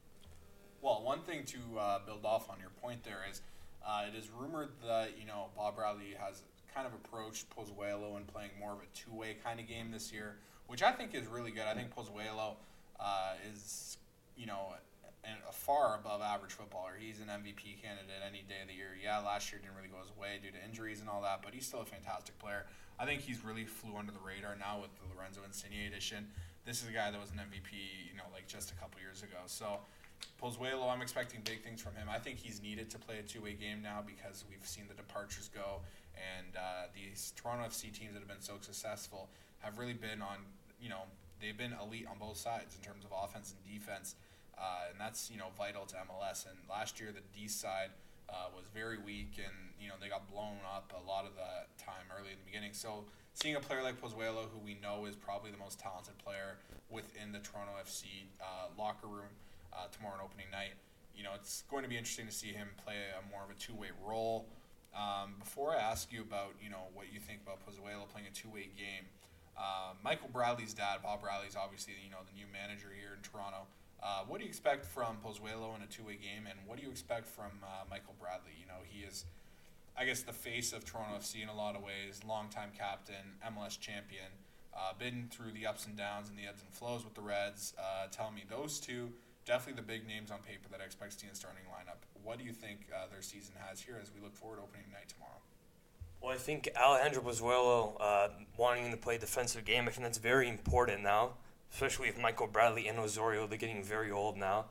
Well, 0.81 1.03
one 1.05 1.21
thing 1.21 1.45
to 1.45 1.59
uh, 1.79 1.99
build 2.07 2.25
off 2.25 2.49
on 2.49 2.57
your 2.59 2.71
point 2.81 3.05
there 3.05 3.21
is 3.31 3.43
uh, 3.87 4.05
it 4.09 4.17
is 4.17 4.31
rumored 4.31 4.71
that 4.87 5.19
you 5.21 5.27
know 5.27 5.49
Bob 5.55 5.77
Bradley 5.77 6.15
has 6.19 6.43
kind 6.75 6.87
of 6.87 6.95
approached 6.95 7.47
Pozuelo 7.55 8.17
and 8.17 8.27
playing 8.27 8.51
more 8.59 8.73
of 8.73 8.79
a 8.79 8.87
two-way 8.97 9.37
kind 9.45 9.61
of 9.61 9.69
game 9.69 9.91
this 9.91 10.11
year, 10.11 10.37
which 10.69 10.83
I 10.83 10.91
think 10.93 11.15
is 11.15 11.27
really 11.27 11.51
good. 11.51 11.65
I 11.65 11.75
think 11.75 11.95
Pozuelo 11.95 12.55
uh, 12.99 13.35
is 13.53 13.99
you 14.37 14.47
know 14.47 14.73
a 15.25 15.53
far 15.53 15.95
above 15.95 16.21
average 16.21 16.53
footballer. 16.53 16.99
He's 16.99 17.21
an 17.21 17.29
MVP 17.31 17.79
candidate 17.81 18.23
any 18.27 18.43
day 18.49 18.63
of 18.63 18.69
the 18.69 18.75
year. 18.75 18.99
Yeah, 18.99 19.19
last 19.23 19.53
year 19.53 19.61
didn't 19.63 19.77
really 19.77 19.89
go 19.89 20.03
his 20.03 20.11
way 20.19 20.43
due 20.43 20.51
to 20.51 20.61
injuries 20.65 21.01
and 21.01 21.09
all 21.09 21.23
that, 21.23 21.43
but 21.43 21.55
he's 21.55 21.67
still 21.67 21.81
a 21.81 21.85
fantastic 21.87 22.39
player. 22.39 22.67
I 22.99 23.07
think 23.07 23.23
he's 23.23 23.45
really 23.45 23.65
flew 23.65 23.97
under 23.97 24.11
the 24.11 24.23
radar 24.23 24.57
now 24.59 24.83
with 24.83 24.91
the 24.99 25.07
Lorenzo 25.15 25.41
Insigne 25.47 25.87
edition. 25.87 26.27
This 26.67 26.83
is 26.83 26.89
a 26.89 26.93
guy 26.93 27.11
that 27.11 27.21
was 27.21 27.31
an 27.31 27.39
MVP, 27.39 27.75
you 28.11 28.19
know, 28.19 28.27
like 28.35 28.47
just 28.47 28.71
a 28.71 28.75
couple 28.75 29.01
years 29.01 29.23
ago. 29.23 29.39
So 29.47 29.79
Pozuelo, 30.43 30.91
I'm 30.91 31.03
expecting 31.03 31.41
big 31.45 31.63
things 31.63 31.81
from 31.81 31.95
him. 31.95 32.09
I 32.11 32.19
think 32.19 32.39
he's 32.39 32.63
needed 32.63 32.91
to 32.91 32.99
play 32.99 33.19
a 33.19 33.23
two-way 33.23 33.55
game 33.55 33.83
now 33.83 34.03
because 34.05 34.45
we've 34.51 34.67
seen 34.67 34.85
the 34.89 34.95
departures 34.95 35.51
go, 35.55 35.81
and 36.19 36.57
uh, 36.57 36.91
these 36.95 37.33
Toronto 37.37 37.65
FC 37.65 37.93
teams 37.93 38.13
that 38.15 38.21
have 38.21 38.29
been 38.29 38.41
so 38.41 38.55
successful 38.61 39.29
have 39.61 39.79
really 39.79 39.95
been 39.95 40.21
on, 40.21 40.39
you 40.81 40.89
know, 40.91 41.03
they've 41.41 41.57
been 41.57 41.75
elite 41.83 42.07
on 42.11 42.19
both 42.19 42.37
sides 42.37 42.77
in 42.77 42.83
terms 42.83 43.05
of 43.05 43.13
offense 43.13 43.55
and 43.55 43.63
defense, 43.73 44.17
uh, 44.59 44.91
and 44.91 45.01
that's 45.01 45.31
you 45.31 45.39
know 45.39 45.49
vital 45.57 45.85
to 45.87 45.97
MLS. 46.09 46.47
And 46.47 46.57
last 46.69 47.01
year 47.01 47.11
the 47.13 47.25
D 47.39 47.49
side 47.49 47.91
uh, 48.29 48.49
was 48.55 48.65
very 48.75 48.99
weak, 48.99 49.39
and 49.39 49.55
you 49.81 49.89
know 49.89 49.95
they 50.01 50.09
got 50.09 50.31
blown 50.31 50.59
up 50.65 50.93
a 50.93 51.09
lot 51.09 51.25
of 51.27 51.35
the 51.35 51.67
time 51.83 52.07
early 52.17 52.33
in 52.33 52.39
the 52.39 52.47
beginning. 52.47 52.73
So 52.73 53.05
seeing 53.35 53.57
a 53.57 53.61
player 53.61 53.83
like 53.83 54.01
Pozuelo, 54.01 54.49
who 54.53 54.59
we 54.65 54.77
know 54.83 55.07
is 55.07 55.17
probably 55.17 55.51
the 55.51 55.59
most 55.59 55.79
talented 55.79 56.17
player 56.19 56.57
within 56.91 57.33
the 57.33 57.41
Toronto 57.41 57.73
FC 57.83 58.29
uh, 58.41 58.69
locker 58.79 59.07
room 59.07 59.33
uh, 59.73 59.89
tomorrow 59.93 60.15
on 60.15 60.25
opening 60.25 60.47
night. 60.53 60.77
You 61.17 61.25
know, 61.25 61.33
it's 61.35 61.65
going 61.71 61.83
to 61.83 61.89
be 61.89 61.97
interesting 61.97 62.27
to 62.27 62.33
see 62.33 62.53
him 62.53 62.69
play 62.85 62.97
a 63.13 63.21
more 63.31 63.45
of 63.45 63.51
a 63.51 63.59
two-way 63.59 63.93
role. 64.05 64.47
Um, 64.97 65.37
before 65.39 65.73
I 65.73 65.81
ask 65.81 66.13
you 66.13 66.21
about, 66.21 66.53
you 66.63 66.69
know, 66.69 66.93
what 66.93 67.13
you 67.13 67.21
think 67.21 67.41
about 67.45 67.61
Pozuelo 67.65 68.09
playing 68.09 68.29
a 68.29 68.35
two-way 68.35 68.69
game, 68.77 69.09
uh, 69.57 69.93
Michael 70.05 70.29
Bradley's 70.33 70.73
dad, 70.73 71.01
Bob 71.03 71.21
Bradley's 71.21 71.57
obviously, 71.57 71.95
you 72.05 72.11
know, 72.11 72.25
the 72.25 72.37
new 72.37 72.49
manager 72.53 72.89
here 72.93 73.17
in 73.17 73.21
Toronto. 73.21 73.69
Uh, 74.03 74.23
what 74.27 74.39
do 74.39 74.45
you 74.45 74.49
expect 74.49 74.85
from 74.85 75.17
Pozuelo 75.25 75.77
in 75.77 75.83
a 75.83 75.87
two-way 75.87 76.15
game, 76.15 76.47
and 76.51 76.59
what 76.67 76.77
do 76.77 76.85
you 76.85 76.91
expect 76.91 77.27
from 77.27 77.53
uh, 77.63 77.85
Michael 77.89 78.15
Bradley? 78.19 78.53
You 78.59 78.67
know, 78.67 78.83
he 78.85 79.05
is, 79.05 79.25
I 79.97 80.05
guess, 80.05 80.23
the 80.23 80.33
face 80.33 80.73
of 80.73 80.85
Toronto 80.85 81.19
FC 81.19 81.43
in 81.43 81.49
a 81.49 81.55
lot 81.55 81.77
of 81.77 81.83
ways, 81.83 82.21
longtime 82.27 82.71
captain, 82.77 83.39
MLS 83.55 83.79
champion, 83.79 84.33
uh, 84.75 84.93
been 84.99 85.29
through 85.31 85.53
the 85.53 85.67
ups 85.67 85.87
and 85.87 85.97
downs 85.97 86.29
and 86.29 86.37
the 86.37 86.49
ebbs 86.49 86.63
and 86.63 86.73
flows 86.73 87.05
with 87.05 87.15
the 87.15 87.21
Reds. 87.21 87.75
Uh, 87.79 88.09
tell 88.11 88.33
me, 88.33 88.43
those 88.49 88.81
two 88.81 89.13
definitely 89.45 89.81
the 89.81 89.87
big 89.87 90.07
names 90.07 90.31
on 90.31 90.39
paper 90.39 90.69
that 90.71 90.81
I 90.81 90.85
expect 90.85 91.13
to 91.13 91.19
see 91.19 91.27
in 91.27 91.33
the 91.33 91.39
starting 91.39 91.65
lineup. 91.65 91.99
What 92.23 92.39
do 92.39 92.45
you 92.45 92.53
think 92.53 92.87
uh, 92.95 93.07
their 93.11 93.23
season 93.23 93.55
has 93.67 93.81
here 93.81 93.99
as 94.01 94.11
we 94.15 94.21
look 94.21 94.35
forward 94.35 94.57
to 94.57 94.63
opening 94.63 94.87
night 94.93 95.09
tomorrow? 95.09 95.41
Well, 96.21 96.33
I 96.33 96.37
think 96.37 96.71
Alejandro 96.81 97.23
Pozuelo 97.23 97.97
uh, 97.99 98.29
wanting 98.57 98.91
to 98.93 98.97
play 98.97 99.19
defensive 99.19 99.65
game, 99.65 99.89
I 99.89 99.91
think 99.91 100.05
that's 100.05 100.19
very 100.19 100.49
important 100.49 101.03
now, 101.03 101.33
especially 101.73 102.09
with 102.09 102.21
Michael 102.21 102.47
Bradley 102.47 102.89
and 102.89 102.99
Osorio. 102.99 103.47
They're 103.47 103.59
getting 103.59 103.83
very 103.83 104.11
old 104.11 104.37
now, 104.37 104.67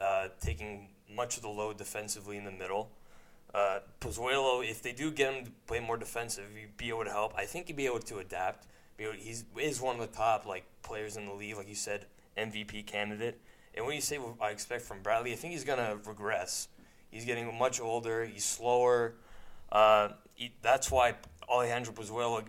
uh, 0.00 0.28
taking 0.40 0.88
much 1.14 1.36
of 1.36 1.42
the 1.42 1.48
load 1.48 1.78
defensively 1.78 2.36
in 2.36 2.44
the 2.44 2.50
middle. 2.50 2.90
Uh, 3.54 3.80
Pozuelo, 4.00 4.66
if 4.66 4.82
they 4.82 4.92
do 4.92 5.10
get 5.10 5.34
him 5.34 5.44
to 5.44 5.50
play 5.66 5.80
more 5.80 5.96
defensive, 5.96 6.44
he'd 6.54 6.76
be 6.76 6.88
able 6.88 7.04
to 7.04 7.10
help. 7.10 7.34
I 7.36 7.44
think 7.44 7.66
he'd 7.66 7.76
be 7.76 7.86
able 7.86 8.00
to 8.00 8.18
adapt. 8.18 8.66
He's 8.96 9.44
is 9.56 9.80
one 9.80 9.98
of 9.98 10.00
the 10.00 10.16
top 10.16 10.46
like 10.46 10.64
players 10.82 11.16
in 11.16 11.26
the 11.26 11.32
league, 11.32 11.56
like 11.56 11.68
you 11.68 11.74
said, 11.74 12.06
MVP 12.38 12.86
candidate. 12.86 13.40
And 13.74 13.84
when 13.84 13.94
you 13.94 14.00
say 14.00 14.18
what 14.18 14.34
I 14.40 14.50
expect 14.50 14.82
from 14.82 15.02
Bradley, 15.02 15.32
I 15.32 15.36
think 15.36 15.52
he's 15.52 15.64
to 15.64 15.98
regress. 16.06 16.68
He's 17.10 17.24
getting 17.24 17.58
much 17.58 17.80
older. 17.80 18.24
He's 18.24 18.44
slower. 18.44 19.14
Uh, 19.70 20.10
he, 20.34 20.52
that's 20.62 20.90
why 20.90 21.14
Alejandro 21.48 21.92
Pozuelo 21.92 22.44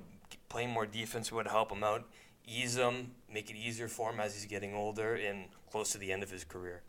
playing 0.50 0.70
more 0.70 0.86
defense 0.86 1.32
would 1.32 1.48
help 1.48 1.72
him 1.72 1.84
out, 1.84 2.06
ease 2.48 2.78
him, 2.78 3.12
make 3.32 3.50
it 3.50 3.56
easier 3.56 3.88
for 3.88 4.12
him 4.12 4.20
as 4.20 4.34
he's 4.34 4.46
getting 4.46 4.74
older 4.74 5.16
and 5.16 5.46
close 5.72 5.92
to 5.92 5.98
the 5.98 6.12
end 6.12 6.24
of 6.24 6.30
his 6.30 6.44
career. 6.44 6.82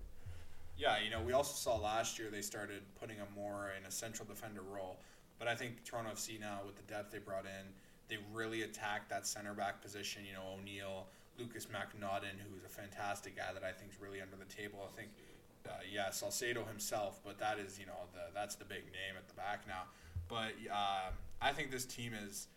Yeah, 0.76 0.96
you 1.02 1.10
know, 1.10 1.20
we 1.20 1.32
also 1.32 1.54
saw 1.54 1.76
last 1.76 2.18
year 2.18 2.28
they 2.30 2.42
started 2.42 2.82
putting 3.00 3.16
him 3.16 3.28
more 3.34 3.70
in 3.78 3.86
a 3.86 3.90
central 3.90 4.26
defender 4.26 4.62
role. 4.62 4.98
But 5.38 5.48
I 5.48 5.54
think 5.54 5.84
Toronto 5.84 6.10
FC 6.12 6.40
now, 6.40 6.60
with 6.66 6.76
the 6.76 6.82
depth 6.82 7.12
they 7.12 7.18
brought 7.18 7.44
in, 7.44 7.66
they 8.08 8.18
really 8.32 8.62
attacked 8.62 9.08
that 9.10 9.26
center 9.26 9.54
back 9.54 9.80
position. 9.80 10.22
You 10.26 10.34
know, 10.34 10.58
O'Neill, 10.58 11.06
Lukas 11.38 11.66
MacNaughton, 11.66 12.38
who's 12.50 12.64
a 12.64 12.68
fantastic 12.68 13.36
guy 13.36 13.52
that 13.52 13.64
I 13.64 13.72
think 13.72 13.92
is 13.92 14.00
really 14.00 14.20
under 14.20 14.36
the 14.36 14.52
table. 14.52 14.80
I 14.86 14.96
think, 14.96 15.10
uh, 15.68 15.72
yeah, 15.90 16.10
Salcedo 16.10 16.64
himself, 16.64 17.20
but 17.24 17.38
that 17.38 17.58
is, 17.58 17.78
you 17.78 17.86
know, 17.86 18.06
the, 18.12 18.32
that's 18.34 18.54
the 18.54 18.64
big 18.64 18.84
name 18.84 19.16
at 19.16 19.28
the 19.28 19.34
back 19.34 19.66
now. 19.66 19.82
But 20.28 20.52
uh, 20.72 21.10
I 21.40 21.52
think 21.52 21.70
this 21.70 21.84
team 21.84 22.12
has 22.12 22.48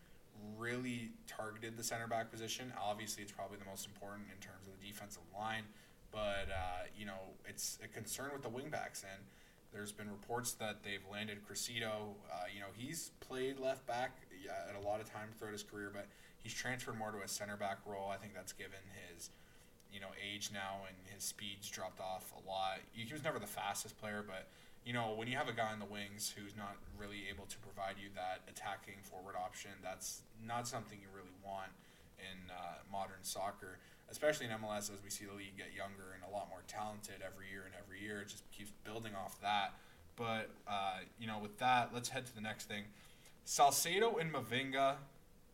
really 0.56 1.10
targeted 1.26 1.76
the 1.76 1.84
center 1.84 2.06
back 2.06 2.30
position. 2.30 2.72
Obviously, 2.80 3.22
it's 3.22 3.32
probably 3.32 3.58
the 3.58 3.64
most 3.64 3.86
important 3.86 4.26
in 4.34 4.40
terms 4.40 4.66
of 4.66 4.78
the 4.78 4.86
defensive 4.86 5.22
line, 5.36 5.64
but, 6.10 6.48
uh, 6.50 6.86
you 6.96 7.06
know, 7.06 7.36
it's 7.46 7.78
a 7.84 7.88
concern 7.88 8.30
with 8.32 8.42
the 8.42 8.48
wingbacks. 8.48 9.04
And 9.04 9.22
there's 9.72 9.92
been 9.92 10.10
reports 10.10 10.52
that 10.52 10.82
they've 10.82 11.04
landed 11.10 11.38
Criscito. 11.46 12.14
Uh, 12.32 12.48
you 12.52 12.60
know, 12.60 12.72
he's 12.74 13.10
played 13.20 13.58
left 13.58 13.86
back 13.86 14.16
at 14.68 14.74
a 14.82 14.86
lot 14.86 15.00
of 15.00 15.10
times 15.10 15.34
throughout 15.38 15.52
his 15.52 15.62
career, 15.62 15.90
but 15.92 16.06
he's 16.42 16.54
transferred 16.54 16.98
more 16.98 17.10
to 17.10 17.18
a 17.18 17.28
center 17.28 17.56
back 17.56 17.78
role. 17.86 18.08
I 18.08 18.16
think 18.16 18.34
that's 18.34 18.52
given 18.52 18.80
his 19.10 19.30
you 19.92 20.00
know 20.00 20.08
age 20.20 20.50
now 20.52 20.84
and 20.86 20.96
his 21.14 21.24
speeds 21.24 21.68
dropped 21.68 22.00
off 22.00 22.32
a 22.32 22.48
lot. 22.48 22.78
He 22.92 23.10
was 23.12 23.24
never 23.24 23.38
the 23.38 23.46
fastest 23.46 23.98
player, 23.98 24.24
but 24.26 24.48
you 24.84 24.92
know 24.92 25.14
when 25.16 25.28
you 25.28 25.36
have 25.36 25.48
a 25.48 25.52
guy 25.52 25.72
in 25.72 25.78
the 25.78 25.90
wings 25.90 26.34
who's 26.36 26.56
not 26.56 26.76
really 26.98 27.28
able 27.30 27.46
to 27.46 27.58
provide 27.58 27.96
you 28.00 28.08
that 28.14 28.42
attacking 28.48 29.00
forward 29.02 29.34
option, 29.36 29.70
that's 29.82 30.22
not 30.44 30.66
something 30.66 30.98
you 31.00 31.08
really 31.14 31.34
want 31.44 31.70
in 32.18 32.50
uh, 32.50 32.82
modern 32.90 33.22
soccer, 33.22 33.78
especially 34.10 34.46
in 34.46 34.52
MLS 34.52 34.90
as 34.90 35.02
we 35.04 35.10
see 35.10 35.24
the 35.24 35.34
league 35.34 35.56
get 35.56 35.70
younger 35.76 36.14
and 36.14 36.22
a 36.26 36.30
lot 36.34 36.48
more 36.48 36.62
talented 36.66 37.22
every 37.24 37.46
year 37.50 37.62
and 37.66 37.74
every 37.78 38.00
year. 38.00 38.20
It 38.22 38.28
just 38.28 38.48
keeps 38.50 38.72
building 38.84 39.12
off 39.14 39.40
that. 39.42 39.74
But 40.16 40.50
uh, 40.66 41.06
you 41.20 41.26
know, 41.26 41.38
with 41.38 41.58
that, 41.58 41.90
let's 41.94 42.08
head 42.08 42.26
to 42.26 42.34
the 42.34 42.40
next 42.40 42.66
thing. 42.66 42.84
Salcedo 43.44 44.16
and 44.16 44.32
Mavinga 44.32 44.96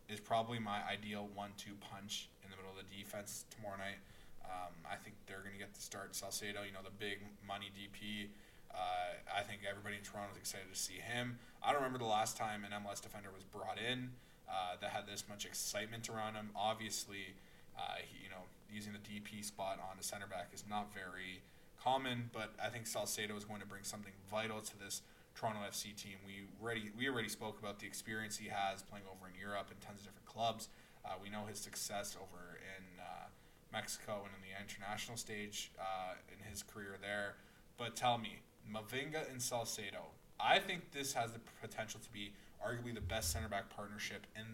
is 0.08 0.20
probably 0.20 0.58
my 0.58 0.80
ideal 0.90 1.28
one-two 1.34 1.72
punch 1.80 2.28
in 2.42 2.50
the 2.50 2.56
middle 2.56 2.72
of 2.72 2.76
the 2.76 2.88
defense 2.96 3.44
tomorrow 3.54 3.78
night. 3.78 4.00
Um, 4.44 4.74
I 4.84 4.96
think 4.96 5.16
they're 5.26 5.40
going 5.40 5.54
to 5.54 5.58
get 5.58 5.72
the 5.72 5.80
start. 5.80 6.14
Salcedo, 6.14 6.60
you 6.66 6.72
know, 6.72 6.84
the 6.84 6.92
big 6.98 7.20
money 7.46 7.72
DP. 7.72 8.28
Uh, 8.74 9.38
I 9.38 9.42
think 9.42 9.60
everybody 9.68 9.96
in 9.96 10.02
Toronto 10.02 10.32
is 10.32 10.38
excited 10.38 10.66
to 10.72 10.78
see 10.78 10.98
him. 10.98 11.38
I 11.62 11.72
don't 11.72 11.80
remember 11.82 11.98
the 11.98 12.10
last 12.10 12.36
time 12.36 12.64
an 12.64 12.72
MLS 12.82 13.00
defender 13.00 13.30
was 13.34 13.44
brought 13.44 13.78
in 13.78 14.10
uh, 14.50 14.76
that 14.80 14.90
had 14.90 15.06
this 15.06 15.24
much 15.28 15.46
excitement 15.46 16.08
around 16.08 16.34
him. 16.34 16.50
Obviously, 16.56 17.34
uh, 17.78 18.02
he, 18.02 18.24
you 18.24 18.30
know, 18.30 18.44
using 18.70 18.92
the 18.92 18.98
DP 18.98 19.44
spot 19.44 19.78
on 19.78 19.98
a 19.98 20.02
center 20.02 20.26
back 20.26 20.50
is 20.52 20.64
not 20.68 20.92
very 20.92 21.40
common, 21.82 22.30
but 22.32 22.52
I 22.62 22.68
think 22.68 22.86
Salcedo 22.86 23.36
is 23.36 23.44
going 23.44 23.60
to 23.60 23.66
bring 23.66 23.84
something 23.84 24.12
vital 24.30 24.60
to 24.60 24.78
this 24.78 25.02
Toronto 25.34 25.60
FC 25.68 25.94
team. 25.94 26.16
We 26.26 26.46
already 26.62 26.90
we 26.96 27.08
already 27.08 27.28
spoke 27.28 27.58
about 27.58 27.78
the 27.78 27.86
experience 27.86 28.36
he 28.36 28.48
has 28.48 28.82
playing 28.82 29.04
over 29.10 29.28
in 29.28 29.38
Europe 29.38 29.68
in 29.70 29.76
tons 29.84 30.00
of 30.00 30.06
different 30.06 30.26
clubs. 30.26 30.68
Uh, 31.04 31.14
we 31.22 31.28
know 31.28 31.44
his 31.46 31.58
success 31.58 32.16
over 32.16 32.58
in 32.58 32.84
uh, 33.00 33.28
Mexico 33.72 34.22
and 34.24 34.32
in 34.32 34.40
the 34.40 34.54
international 34.56 35.16
stage 35.16 35.70
uh, 35.78 36.14
in 36.32 36.38
his 36.48 36.62
career 36.62 36.96
there. 37.00 37.34
But 37.76 37.96
tell 37.96 38.16
me, 38.16 38.38
Mavinga 38.72 39.30
and 39.30 39.40
Salcedo. 39.40 40.10
I 40.40 40.58
think 40.58 40.92
this 40.92 41.12
has 41.12 41.32
the 41.32 41.40
potential 41.60 42.00
to 42.00 42.12
be 42.12 42.32
arguably 42.64 42.94
the 42.94 43.00
best 43.00 43.30
center 43.32 43.48
back 43.48 43.70
partnership 43.70 44.26
in 44.36 44.44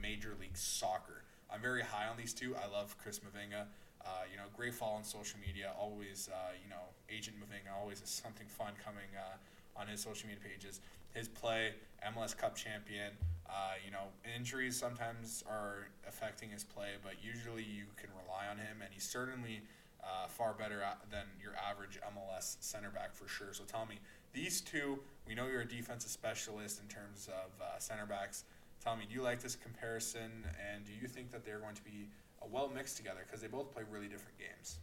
Major 0.00 0.34
League 0.40 0.56
Soccer. 0.56 1.22
I'm 1.52 1.60
very 1.60 1.82
high 1.82 2.08
on 2.08 2.16
these 2.16 2.32
two. 2.32 2.54
I 2.56 2.70
love 2.70 2.96
Chris 2.98 3.20
Mavinga. 3.20 3.66
Uh, 4.04 4.08
you 4.30 4.36
know, 4.36 4.44
great 4.56 4.74
follow 4.74 4.94
on 4.94 5.04
social 5.04 5.38
media. 5.44 5.72
Always, 5.78 6.28
uh, 6.32 6.52
you 6.62 6.70
know, 6.70 6.82
Agent 7.10 7.36
Mavinga. 7.38 7.74
Always 7.80 8.00
is 8.02 8.08
something 8.08 8.46
fun 8.46 8.72
coming 8.84 9.10
uh, 9.16 9.80
on 9.80 9.88
his 9.88 10.00
social 10.00 10.28
media 10.28 10.42
pages. 10.42 10.80
His 11.12 11.28
play, 11.28 11.72
MLS 12.12 12.36
Cup 12.36 12.54
champion. 12.54 13.12
Uh, 13.48 13.74
you 13.84 13.90
know, 13.90 14.10
injuries 14.36 14.76
sometimes 14.76 15.42
are 15.48 15.88
affecting 16.06 16.50
his 16.50 16.64
play, 16.64 16.90
but 17.02 17.14
usually 17.22 17.62
you 17.62 17.84
can 17.96 18.10
rely 18.26 18.46
on 18.50 18.58
him, 18.58 18.82
and 18.82 18.92
he's 18.92 19.08
certainly 19.08 19.62
uh, 20.06 20.28
far 20.28 20.54
better 20.54 20.82
than 21.10 21.24
your 21.42 21.52
average 21.56 21.98
MLS 22.14 22.56
center 22.60 22.90
back 22.90 23.14
for 23.14 23.28
sure. 23.28 23.52
So 23.52 23.64
tell 23.64 23.86
me, 23.86 23.98
these 24.32 24.60
two, 24.60 24.98
we 25.26 25.34
know 25.34 25.46
you're 25.46 25.62
a 25.62 25.68
defensive 25.68 26.10
specialist 26.10 26.80
in 26.80 26.88
terms 26.88 27.28
of 27.28 27.50
uh, 27.60 27.78
center 27.78 28.06
backs. 28.06 28.44
Tell 28.82 28.96
me, 28.96 29.04
do 29.08 29.14
you 29.14 29.22
like 29.22 29.40
this 29.40 29.56
comparison, 29.56 30.44
and 30.72 30.84
do 30.84 30.92
you 31.00 31.08
think 31.08 31.32
that 31.32 31.44
they're 31.44 31.58
going 31.58 31.74
to 31.74 31.82
be 31.82 32.08
uh, 32.40 32.46
well 32.50 32.70
mixed 32.72 32.96
together 32.96 33.20
because 33.26 33.40
they 33.40 33.48
both 33.48 33.72
play 33.72 33.82
really 33.90 34.06
different 34.06 34.38
games? 34.38 34.78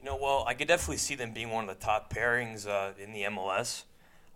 You 0.00 0.06
know, 0.06 0.16
well, 0.16 0.44
I 0.46 0.54
could 0.54 0.68
definitely 0.68 0.96
see 0.96 1.14
them 1.14 1.32
being 1.32 1.50
one 1.50 1.68
of 1.68 1.78
the 1.78 1.84
top 1.84 2.12
pairings 2.12 2.66
uh, 2.66 2.92
in 2.98 3.12
the 3.12 3.22
MLS. 3.24 3.84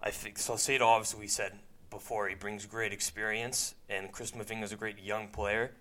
I 0.03 0.11
think 0.11 0.39
Salcedo, 0.39 0.87
obviously, 0.87 1.21
we 1.21 1.27
said 1.27 1.53
before, 1.91 2.29
he 2.29 2.35
brings 2.35 2.67
great 2.67 2.93
experience, 2.93 3.75
and 3.89 4.13
Chris 4.13 4.33
Mavinga 4.33 4.65
is 4.65 4.73
a 4.73 4.77
great 4.77 5.01
young 5.03 5.29
player. 5.29 5.73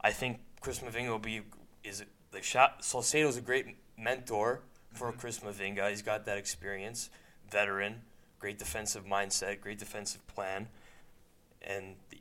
I 0.00 0.12
think 0.12 0.40
Chris 0.60 0.78
Mavinga 0.78 1.08
will 1.08 1.18
be 1.18 1.42
is 1.82 2.04
like 2.34 2.44
Salcedo 2.44 3.28
is 3.28 3.36
a 3.36 3.40
great 3.40 3.76
mentor 3.98 4.60
for 4.92 5.08
mm-hmm. 5.08 5.18
Chris 5.18 5.40
Mavinga. 5.40 5.88
He's 5.90 6.02
got 6.02 6.26
that 6.26 6.38
experience, 6.38 7.10
veteran, 7.50 8.02
great 8.38 8.58
defensive 8.58 9.06
mindset, 9.06 9.60
great 9.60 9.78
defensive 9.78 10.26
plan, 10.26 10.68
and 11.62 11.94
the, 12.10 12.18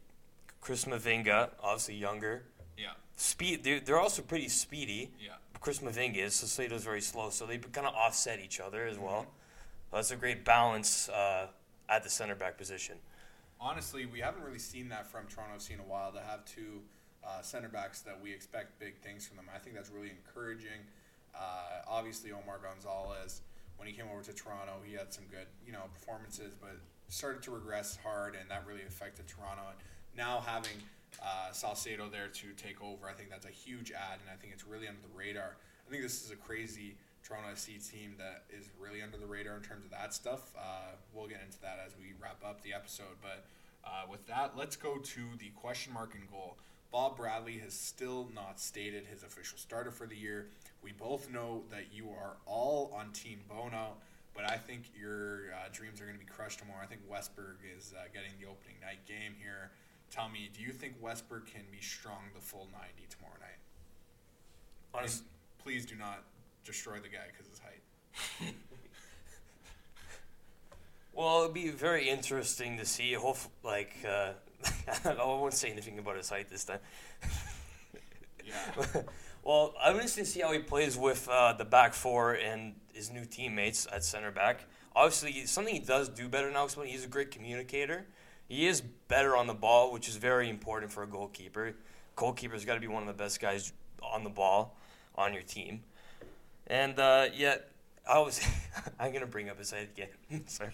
Chris 0.61 0.85
Mavinga, 0.85 1.49
obviously 1.61 1.95
younger. 1.95 2.43
Yeah. 2.77 2.93
Speed. 3.17 3.63
They're, 3.63 3.79
they're 3.81 3.99
also 3.99 4.21
pretty 4.21 4.47
speedy. 4.47 5.11
Yeah. 5.19 5.33
Chris 5.59 5.79
Mavinga 5.79 6.17
is. 6.17 6.35
Salcedo's 6.35 6.83
very 6.83 7.01
slow, 7.01 7.29
so 7.29 7.45
they 7.45 7.57
kind 7.57 7.87
of 7.87 7.93
offset 7.93 8.39
each 8.39 8.59
other 8.59 8.85
as 8.85 8.97
well. 8.97 9.21
Mm-hmm. 9.21 9.95
That's 9.95 10.11
a 10.11 10.15
great 10.15 10.43
balance 10.43 11.09
uh, 11.09 11.47
at 11.89 12.03
the 12.03 12.09
center 12.09 12.35
back 12.35 12.57
position. 12.57 12.95
Honestly, 13.59 14.05
we 14.05 14.19
haven't 14.19 14.43
really 14.43 14.59
seen 14.59 14.89
that 14.89 15.07
from 15.07 15.25
Toronto 15.27 15.55
FC 15.55 15.71
in 15.71 15.79
a 15.79 15.83
while. 15.83 16.11
To 16.11 16.19
have 16.19 16.43
two 16.45 16.81
uh, 17.25 17.41
center 17.41 17.69
backs 17.69 18.01
that 18.01 18.19
we 18.21 18.31
expect 18.31 18.79
big 18.79 18.97
things 18.97 19.27
from 19.27 19.37
them. 19.37 19.45
I 19.53 19.59
think 19.59 19.75
that's 19.75 19.89
really 19.89 20.11
encouraging. 20.11 20.83
Uh, 21.35 21.81
obviously, 21.87 22.31
Omar 22.31 22.59
Gonzalez, 22.61 23.41
when 23.77 23.87
he 23.87 23.93
came 23.93 24.05
over 24.11 24.21
to 24.23 24.33
Toronto, 24.33 24.73
he 24.85 24.93
had 24.93 25.13
some 25.13 25.25
good, 25.31 25.47
you 25.65 25.71
know, 25.71 25.83
performances, 25.93 26.53
but 26.59 26.77
started 27.07 27.41
to 27.43 27.51
regress 27.51 27.97
hard, 28.03 28.35
and 28.39 28.49
that 28.49 28.65
really 28.67 28.83
affected 28.83 29.27
Toronto. 29.27 29.63
And 29.69 29.79
now 30.17 30.43
having 30.45 30.77
uh, 31.21 31.51
Salcedo 31.51 32.09
there 32.09 32.27
to 32.27 32.47
take 32.57 32.81
over, 32.81 33.09
I 33.09 33.13
think 33.13 33.29
that's 33.29 33.45
a 33.45 33.51
huge 33.51 33.91
add, 33.91 34.19
and 34.21 34.29
I 34.31 34.35
think 34.39 34.53
it's 34.53 34.65
really 34.67 34.87
under 34.87 35.01
the 35.01 35.13
radar. 35.15 35.57
I 35.87 35.89
think 35.89 36.03
this 36.03 36.23
is 36.23 36.31
a 36.31 36.35
crazy 36.35 36.95
Toronto 37.23 37.49
FC 37.49 37.79
team 37.79 38.15
that 38.17 38.43
is 38.49 38.69
really 38.79 39.01
under 39.01 39.17
the 39.17 39.25
radar 39.25 39.55
in 39.55 39.63
terms 39.63 39.85
of 39.85 39.91
that 39.91 40.13
stuff. 40.13 40.51
Uh, 40.57 40.95
we'll 41.13 41.27
get 41.27 41.41
into 41.43 41.59
that 41.61 41.79
as 41.85 41.93
we 41.97 42.13
wrap 42.21 42.43
up 42.45 42.61
the 42.61 42.73
episode, 42.73 43.15
but 43.21 43.45
uh, 43.85 44.03
with 44.09 44.25
that, 44.27 44.53
let's 44.57 44.75
go 44.75 44.97
to 44.97 45.21
the 45.39 45.49
question 45.55 45.93
mark 45.93 46.15
and 46.15 46.29
goal. 46.29 46.57
Bob 46.93 47.17
Bradley 47.17 47.57
has 47.57 47.73
still 47.73 48.29
not 48.35 48.59
stated 48.59 49.07
his 49.07 49.23
official 49.23 49.57
starter 49.57 49.89
for 49.89 50.05
the 50.05 50.15
year. 50.15 50.45
We 50.83 50.91
both 50.91 51.31
know 51.31 51.63
that 51.71 51.85
you 51.91 52.09
are 52.11 52.35
all 52.45 52.93
on 52.95 53.11
Team 53.13 53.39
Bono, 53.49 53.95
but 54.35 54.47
I 54.47 54.57
think 54.57 54.83
your 54.95 55.45
uh, 55.51 55.69
dreams 55.73 55.99
are 55.99 56.05
going 56.05 56.19
to 56.19 56.23
be 56.23 56.31
crushed 56.31 56.59
tomorrow. 56.59 56.81
I 56.83 56.85
think 56.85 57.01
Westberg 57.11 57.55
is 57.75 57.95
uh, 57.97 58.03
getting 58.13 58.29
the 58.39 58.45
opening 58.45 58.75
night 58.79 59.03
game 59.07 59.33
here. 59.41 59.71
Tell 60.11 60.29
me, 60.29 60.51
do 60.55 60.61
you 60.61 60.71
think 60.71 61.01
Westberg 61.01 61.47
can 61.47 61.63
be 61.71 61.81
strong 61.81 62.25
the 62.35 62.41
full 62.41 62.67
90 62.71 62.87
tomorrow 63.09 63.39
night? 63.41 63.57
Honest, 64.93 65.23
please 65.63 65.87
do 65.87 65.95
not 65.95 66.21
destroy 66.63 66.99
the 66.99 67.09
guy 67.09 67.25
because 67.31 67.47
his 67.49 67.59
height. 67.59 68.53
well, 71.15 71.41
it'd 71.41 71.55
be 71.55 71.69
very 71.69 72.07
interesting 72.07 72.77
to 72.77 72.85
see. 72.85 73.13
Hope 73.13 73.37
like 73.63 73.95
uh, 74.07 74.33
I 75.05 75.13
won't 75.15 75.53
say 75.53 75.69
anything 75.69 75.99
about 75.99 76.17
his 76.17 76.29
height 76.29 76.49
this 76.49 76.65
time. 76.65 76.79
yeah. 78.45 79.01
well, 79.43 79.73
I'm 79.81 79.95
interested 79.95 80.25
to 80.25 80.29
see 80.29 80.41
how 80.41 80.51
he 80.51 80.59
plays 80.59 80.97
with 80.97 81.27
uh, 81.29 81.53
the 81.53 81.65
back 81.65 81.93
four 81.93 82.33
and 82.33 82.75
his 82.93 83.11
new 83.11 83.25
teammates 83.25 83.87
at 83.91 84.03
center 84.03 84.31
back. 84.31 84.65
Obviously, 84.95 85.45
something 85.45 85.73
he 85.73 85.79
does 85.79 86.09
do 86.09 86.29
better 86.29 86.51
now 86.51 86.65
is 86.65 86.77
he's 86.85 87.05
a 87.05 87.07
great 87.07 87.31
communicator. 87.31 88.05
He 88.47 88.67
is 88.67 88.81
better 88.81 89.35
on 89.35 89.47
the 89.47 89.53
ball, 89.53 89.91
which 89.91 90.07
is 90.07 90.17
very 90.17 90.49
important 90.49 90.91
for 90.91 91.03
a 91.03 91.07
goalkeeper. 91.07 91.73
Goalkeeper's 92.15 92.65
got 92.65 92.75
to 92.75 92.79
be 92.79 92.87
one 92.87 93.01
of 93.01 93.07
the 93.07 93.23
best 93.23 93.39
guys 93.39 93.73
on 94.01 94.23
the 94.23 94.29
ball 94.29 94.77
on 95.15 95.33
your 95.33 95.41
team. 95.41 95.81
And 96.67 96.99
uh, 96.99 97.27
yet, 97.33 97.71
I 98.07 98.19
was 98.19 98.45
I'm 98.99 99.11
gonna 99.11 99.25
bring 99.25 99.49
up 99.49 99.57
his 99.57 99.71
height 99.71 99.89
again. 99.95 100.47
Sorry. 100.47 100.71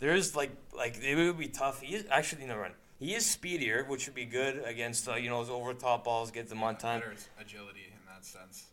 There's 0.00 0.34
like 0.34 0.50
like 0.76 0.98
it 1.02 1.14
would 1.14 1.38
be 1.38 1.48
tough. 1.48 1.82
He 1.82 1.94
is 1.94 2.04
actually 2.10 2.46
no 2.46 2.56
run. 2.56 2.72
He 2.98 3.14
is 3.14 3.24
speedier, 3.24 3.84
which 3.84 4.06
would 4.06 4.14
be 4.14 4.24
good 4.24 4.62
against 4.64 5.08
uh, 5.08 5.14
you 5.14 5.28
know 5.30 5.38
those 5.42 5.50
over 5.50 5.72
top 5.74 6.04
balls, 6.04 6.30
get 6.30 6.48
them 6.48 6.62
on 6.62 6.76
time. 6.76 7.00
Better 7.00 7.14
agility 7.38 7.86
in 7.86 8.00
that 8.12 8.24
sense. 8.24 8.64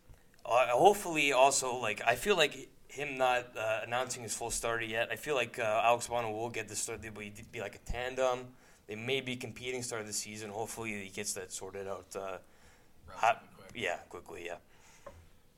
Uh, 0.44 0.66
hopefully, 0.68 1.32
also 1.32 1.76
like 1.76 2.02
I 2.06 2.14
feel 2.14 2.36
like 2.36 2.68
him 2.88 3.18
not 3.18 3.56
uh, 3.56 3.80
announcing 3.86 4.22
his 4.22 4.34
full 4.34 4.50
starter 4.50 4.84
yet. 4.84 5.08
I 5.12 5.16
feel 5.16 5.34
like 5.34 5.58
uh, 5.58 5.82
Alex 5.84 6.08
Bono 6.08 6.30
will 6.30 6.50
get 6.50 6.68
the 6.68 6.76
start. 6.76 7.02
They'll 7.02 7.12
be, 7.12 7.32
be 7.52 7.60
like 7.60 7.74
a 7.74 7.90
tandem. 7.90 8.48
They 8.86 8.96
may 8.96 9.20
be 9.20 9.36
competing 9.36 9.82
start 9.82 10.00
of 10.00 10.06
the 10.06 10.14
season. 10.14 10.48
Hopefully, 10.50 11.04
he 11.04 11.10
gets 11.10 11.34
that 11.34 11.52
sorted 11.52 11.86
out. 11.86 12.06
Uh, 12.16 12.38
hot, 13.08 13.44
quick. 13.58 13.70
Yeah, 13.74 13.96
quickly. 14.08 14.44
Yeah. 14.46 14.56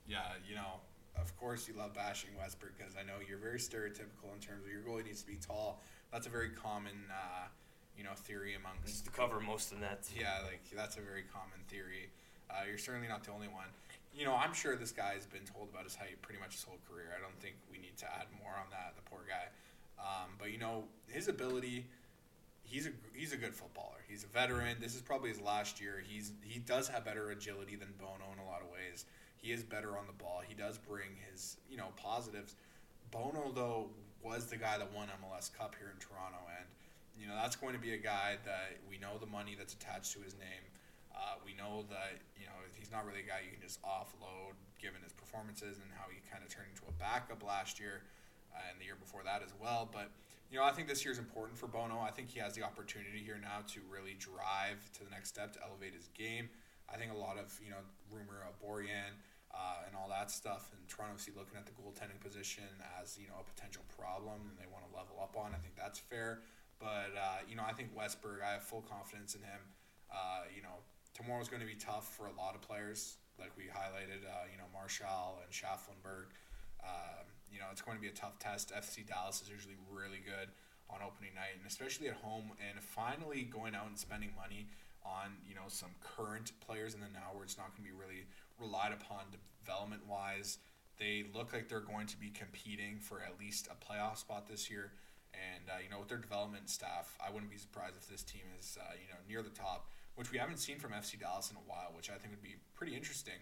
Yeah, 0.09 0.19
you 0.49 0.57
know, 0.57 0.81
of 1.21 1.37
course 1.39 1.69
you 1.69 1.75
love 1.77 1.95
bashing 1.95 2.31
Westberg 2.41 2.77
because 2.77 2.95
I 2.97 3.03
know 3.03 3.21
you're 3.27 3.39
very 3.39 3.59
stereotypical 3.59 4.33
in 4.35 4.41
terms 4.41 4.65
of 4.65 4.73
your 4.73 4.83
goalie 4.83 5.05
needs 5.05 5.23
to 5.23 5.27
be 5.27 5.37
tall. 5.37 5.83
That's 6.13 6.27
a 6.27 6.31
very 6.31 6.51
common, 6.51 7.07
uh, 7.11 7.47
you 7.97 8.05
know, 8.05 8.11
theory 8.15 8.55
amongst. 8.55 9.05
to 9.05 9.11
cover 9.11 9.41
most 9.41 9.73
of 9.73 9.81
that. 9.81 10.09
Yeah, 10.17 10.41
like 10.47 10.63
that's 10.75 10.97
a 10.97 11.01
very 11.01 11.25
common 11.33 11.61
theory. 11.69 12.11
Uh, 12.51 12.67
you're 12.69 12.79
certainly 12.79 13.09
not 13.09 13.23
the 13.25 13.31
only 13.31 13.49
one. 13.49 13.67
You 14.13 14.25
know, 14.25 14.35
I'm 14.35 14.53
sure 14.53 14.75
this 14.75 14.91
guy's 14.91 15.27
been 15.27 15.47
told 15.47 15.69
about 15.71 15.85
his 15.85 15.95
height 15.95 16.21
pretty 16.23 16.41
much 16.41 16.55
his 16.55 16.65
whole 16.65 16.79
career. 16.91 17.15
I 17.17 17.21
don't 17.21 17.39
think 17.39 17.55
we 17.71 17.79
need 17.79 17.97
to 17.99 18.07
add 18.07 18.27
more 18.43 18.53
on 18.59 18.67
that. 18.71 18.95
The 18.97 19.03
poor 19.09 19.21
guy. 19.29 19.47
Um, 20.01 20.31
but 20.39 20.51
you 20.51 20.59
know, 20.59 20.85
his 21.09 21.29
ability. 21.29 21.87
He's 22.63 22.87
a 22.87 22.91
he's 23.15 23.33
a 23.33 23.37
good 23.37 23.55
footballer. 23.55 23.99
He's 24.09 24.23
a 24.23 24.29
veteran. 24.29 24.77
This 24.81 24.95
is 24.95 25.01
probably 25.03 25.31
his 25.31 25.41
last 25.41 25.81
year. 25.81 26.03
He's 26.07 26.33
he 26.43 26.61
does 26.61 26.89
have 26.89 27.05
better 27.05 27.31
agility 27.31 27.75
than 27.75 27.89
Bono 27.99 28.31
in 28.33 28.39
a 28.39 28.47
lot 28.47 28.63
of 28.63 28.71
ways. 28.71 29.07
He 29.41 29.53
is 29.53 29.63
better 29.63 29.97
on 29.97 30.07
the 30.07 30.13
ball. 30.13 30.43
He 30.47 30.55
does 30.55 30.77
bring 30.79 31.17
his, 31.31 31.57
you 31.71 31.77
know, 31.77 31.89
positives. 31.97 32.57
Bono 33.11 33.51
though 33.55 33.89
was 34.23 34.47
the 34.47 34.57
guy 34.57 34.79
that 34.79 34.93
won 34.93 35.09
MLS 35.25 35.53
Cup 35.53 35.75
here 35.79 35.91
in 35.93 35.99
Toronto, 35.99 36.39
and 36.61 36.67
you 37.19 37.27
know 37.27 37.35
that's 37.35 37.57
going 37.57 37.73
to 37.73 37.81
be 37.81 37.93
a 37.95 38.01
guy 38.01 38.37
that 38.45 38.77
we 38.89 38.99
know 38.99 39.17
the 39.19 39.27
money 39.27 39.57
that's 39.57 39.75
attached 39.75 40.13
to 40.13 40.21
his 40.21 40.37
name. 40.37 40.65
Uh, 41.11 41.41
we 41.45 41.57
know 41.57 41.85
that 41.89 42.21
you 42.39 42.47
know 42.47 42.57
he's 42.77 42.93
not 42.93 43.05
really 43.07 43.21
a 43.21 43.29
guy 43.29 43.41
you 43.43 43.51
can 43.51 43.61
just 43.61 43.81
offload 43.83 44.55
given 44.79 45.01
his 45.03 45.13
performances 45.13 45.81
and 45.81 45.89
how 45.97 46.07
he 46.09 46.21
kind 46.31 46.45
of 46.45 46.49
turned 46.49 46.69
into 46.71 46.85
a 46.89 46.95
backup 47.01 47.43
last 47.43 47.81
year 47.81 48.05
uh, 48.57 48.61
and 48.71 48.81
the 48.81 48.85
year 48.85 48.97
before 48.97 49.25
that 49.25 49.43
as 49.43 49.53
well. 49.61 49.89
But 49.91 50.13
you 50.53 50.61
know 50.61 50.65
I 50.65 50.73
think 50.73 50.87
this 50.87 51.05
year 51.05 51.13
is 51.13 51.19
important 51.19 51.59
for 51.59 51.67
Bono. 51.67 51.99
I 51.99 52.13
think 52.13 52.31
he 52.31 52.39
has 52.41 52.55
the 52.55 52.63
opportunity 52.63 53.25
here 53.25 53.41
now 53.41 53.65
to 53.75 53.81
really 53.89 54.15
drive 54.21 54.79
to 55.01 55.05
the 55.05 55.11
next 55.11 55.29
step 55.33 55.53
to 55.57 55.61
elevate 55.65 55.97
his 55.97 56.09
game. 56.13 56.49
I 56.93 56.97
think 56.97 57.13
a 57.13 57.17
lot 57.17 57.39
of 57.39 57.51
you 57.65 57.73
know 57.73 57.83
rumor 58.13 58.45
of 58.45 58.55
Borjan 58.61 59.17
uh, 59.55 59.87
and 59.87 59.97
all 59.97 60.09
that 60.09 60.31
stuff. 60.31 60.71
And 60.73 60.81
Toronto 60.89 61.17
FC 61.17 61.35
looking 61.35 61.59
at 61.59 61.67
the 61.67 61.75
goaltending 61.75 62.21
position 62.21 62.69
as 63.01 63.19
you 63.19 63.27
know 63.27 63.43
a 63.43 63.47
potential 63.47 63.83
problem, 63.91 64.51
and 64.51 64.57
they 64.59 64.69
want 64.71 64.87
to 64.87 64.93
level 64.95 65.19
up 65.21 65.37
on. 65.37 65.55
I 65.55 65.59
think 65.59 65.75
that's 65.77 65.99
fair. 65.99 66.41
But 66.79 67.13
uh, 67.13 67.45
you 67.49 67.57
know, 67.57 67.65
I 67.67 67.73
think 67.73 67.95
Westberg, 67.95 68.41
I 68.41 68.55
have 68.55 68.63
full 68.63 68.83
confidence 68.83 69.35
in 69.35 69.43
him. 69.43 69.61
Uh, 70.11 70.49
you 70.55 70.63
know, 70.63 70.81
tomorrow's 71.15 71.49
going 71.49 71.63
to 71.63 71.69
be 71.69 71.77
tough 71.77 72.09
for 72.17 72.27
a 72.27 72.35
lot 72.35 72.55
of 72.55 72.63
players, 72.63 73.19
like 73.39 73.53
we 73.57 73.65
highlighted. 73.65 74.25
Uh, 74.25 74.49
you 74.51 74.57
know, 74.57 74.67
Marshall 74.73 75.43
and 75.45 75.51
Shaffelburg. 75.53 76.33
Um, 76.81 77.29
you 77.53 77.59
know, 77.59 77.67
it's 77.71 77.83
going 77.83 77.99
to 77.99 78.03
be 78.03 78.09
a 78.09 78.17
tough 78.17 78.39
test. 78.39 78.73
FC 78.73 79.07
Dallas 79.07 79.43
is 79.43 79.51
usually 79.51 79.77
really 79.91 80.23
good 80.25 80.49
on 80.89 81.03
opening 81.05 81.35
night, 81.35 81.59
and 81.59 81.67
especially 81.67 82.09
at 82.09 82.17
home. 82.17 82.53
And 82.63 82.83
finally 82.83 83.43
going 83.43 83.75
out 83.75 83.87
and 83.87 83.99
spending 83.99 84.31
money 84.35 84.67
on 85.05 85.33
you 85.49 85.55
know 85.55 85.69
some 85.69 85.91
current 86.01 86.53
players 86.61 86.95
in 86.95 87.01
the 87.01 87.09
now, 87.13 87.33
where 87.35 87.45
it's 87.45 87.59
not 87.59 87.77
going 87.77 87.85
to 87.85 87.89
be 87.91 87.97
really 87.97 88.25
relied 88.61 88.93
upon 88.93 89.25
development 89.65 90.03
wise. 90.09 90.59
They 90.99 91.25
look 91.35 91.53
like 91.53 91.69
they're 91.69 91.81
going 91.81 92.07
to 92.09 92.17
be 92.19 92.31
competing 92.31 92.99
for 93.01 93.21
at 93.21 93.39
least 93.41 93.69
a 93.69 93.75
playoff 93.75 94.19
spot 94.19 94.47
this 94.47 94.71
year. 94.71 94.93
And 95.33 95.71
uh, 95.71 95.79
you 95.83 95.89
know, 95.89 96.01
with 96.01 96.09
their 96.09 96.19
development 96.19 96.69
staff, 96.69 97.17
I 97.25 97.31
wouldn't 97.31 97.51
be 97.51 97.59
surprised 97.59 97.97
if 97.97 98.09
this 98.09 98.23
team 98.23 98.43
is 98.59 98.77
uh, 98.81 98.93
you 98.95 99.09
know 99.09 99.21
near 99.29 99.43
the 99.43 99.55
top, 99.55 99.89
which 100.17 100.33
we 100.33 100.39
haven't 100.39 100.59
seen 100.59 100.79
from 100.79 100.93
FC 100.93 101.19
Dallas 101.19 101.51
in 101.51 101.57
a 101.57 101.65
while, 101.67 101.93
which 101.95 102.11
I 102.11 102.15
think 102.15 102.33
would 102.33 102.43
be 102.43 102.57
pretty 102.75 102.95
interesting. 102.95 103.41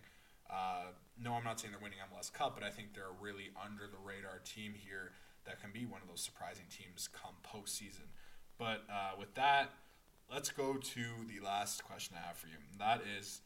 Uh, 0.51 0.93
no, 1.21 1.35
I'm 1.35 1.45
not 1.45 1.61
saying 1.61 1.73
they're 1.73 1.83
winning 1.83 1.99
MLS 2.13 2.33
Cup, 2.33 2.55
but 2.55 2.65
I 2.65 2.71
think 2.71 2.95
they're 2.95 3.13
a 3.13 3.23
really 3.23 3.51
under 3.63 3.87
the 3.87 3.99
radar 4.03 4.41
team 4.45 4.73
here 4.75 5.13
that 5.45 5.61
can 5.61 5.71
be 5.73 5.85
one 5.85 6.01
of 6.03 6.09
those 6.09 6.23
surprising 6.23 6.65
teams 6.71 7.09
come 7.09 7.35
postseason. 7.45 8.09
But 8.59 8.85
uh, 8.91 9.13
with 9.19 9.35
that, 9.35 9.73
let's 10.33 10.51
go 10.51 10.75
to 10.75 11.05
the 11.27 11.45
last 11.45 11.85
question 11.85 12.17
I 12.19 12.27
have 12.27 12.37
for 12.37 12.49
you. 12.49 12.61
That 12.79 13.03
is, 13.19 13.41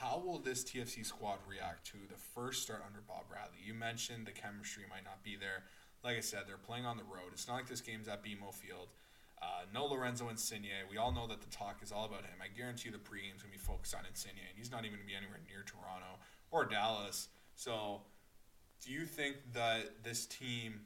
how 0.00 0.22
will 0.24 0.38
this 0.38 0.62
TFC 0.62 1.04
squad 1.04 1.38
react 1.48 1.84
to 1.86 1.98
the 2.08 2.16
first 2.16 2.62
start 2.62 2.82
under 2.86 3.00
Bob 3.00 3.28
Bradley? 3.28 3.58
You 3.64 3.74
mentioned 3.74 4.26
the 4.26 4.32
chemistry 4.32 4.84
might 4.88 5.04
not 5.04 5.24
be 5.24 5.34
there. 5.34 5.64
Like 6.04 6.16
I 6.16 6.20
said, 6.20 6.42
they're 6.46 6.56
playing 6.56 6.86
on 6.86 6.96
the 6.96 7.02
road. 7.02 7.32
It's 7.32 7.48
not 7.48 7.54
like 7.54 7.68
this 7.68 7.80
game's 7.80 8.06
at 8.06 8.22
BMO 8.22 8.54
Field. 8.54 8.88
Uh, 9.42 9.66
no 9.74 9.86
Lorenzo 9.86 10.28
Insigne. 10.28 10.70
We 10.88 10.98
all 10.98 11.10
know 11.10 11.26
that 11.26 11.40
the 11.40 11.50
talk 11.50 11.82
is 11.82 11.90
all 11.90 12.04
about 12.04 12.22
him. 12.22 12.38
I 12.42 12.46
guarantee 12.56 12.88
you 12.88 12.92
the 12.92 12.98
pregame's 12.98 13.42
going 13.42 13.52
to 13.52 13.58
be 13.58 13.64
focused 13.64 13.94
on 13.94 14.02
Insigne, 14.08 14.38
and 14.48 14.56
he's 14.56 14.70
not 14.70 14.84
even 14.84 14.98
going 14.98 15.02
to 15.02 15.06
be 15.06 15.16
anywhere 15.16 15.40
near 15.48 15.64
Toronto 15.66 16.22
or 16.50 16.64
Dallas. 16.64 17.28
So, 17.54 18.02
do 18.84 18.92
you 18.92 19.04
think 19.04 19.36
that 19.54 20.04
this 20.04 20.26
team 20.26 20.80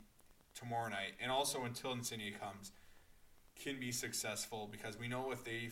tomorrow 0.55 0.89
night, 0.89 1.13
and 1.21 1.31
also 1.31 1.65
until 1.65 1.93
Insigne 1.93 2.33
comes, 2.41 2.73
can 3.63 3.79
be 3.79 3.93
successful? 3.93 4.69
Because 4.71 4.99
we 4.99 5.09
know 5.09 5.33
if 5.33 5.45
they 5.45 5.69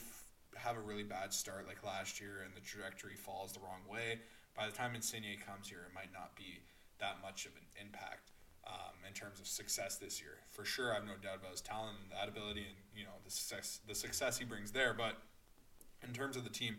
have 0.62 0.76
a 0.76 0.80
really 0.80 1.02
bad 1.02 1.32
start 1.32 1.66
like 1.66 1.84
last 1.84 2.20
year 2.20 2.42
and 2.44 2.54
the 2.54 2.60
trajectory 2.60 3.16
falls 3.16 3.52
the 3.52 3.60
wrong 3.60 3.80
way, 3.90 4.20
by 4.56 4.66
the 4.66 4.72
time 4.72 4.94
Insigne 4.94 5.38
comes 5.44 5.68
here, 5.68 5.86
it 5.88 5.94
might 5.94 6.12
not 6.12 6.36
be 6.36 6.60
that 6.98 7.16
much 7.22 7.46
of 7.46 7.52
an 7.56 7.64
impact 7.80 8.30
um, 8.66 8.92
in 9.06 9.12
terms 9.12 9.40
of 9.40 9.46
success 9.46 9.96
this 9.96 10.20
year. 10.20 10.36
For 10.50 10.64
sure, 10.64 10.92
I 10.92 11.00
have 11.00 11.06
no 11.06 11.16
doubt 11.22 11.40
about 11.40 11.52
his 11.52 11.60
talent 11.60 11.96
and 12.02 12.12
that 12.12 12.28
ability, 12.28 12.68
and 12.68 12.76
you 12.94 13.04
know 13.04 13.16
the 13.24 13.30
success 13.30 13.80
the 13.88 13.94
success 13.94 14.38
he 14.38 14.44
brings 14.44 14.70
there. 14.70 14.92
But 14.92 15.16
in 16.06 16.12
terms 16.12 16.36
of 16.36 16.44
the 16.44 16.52
team, 16.52 16.76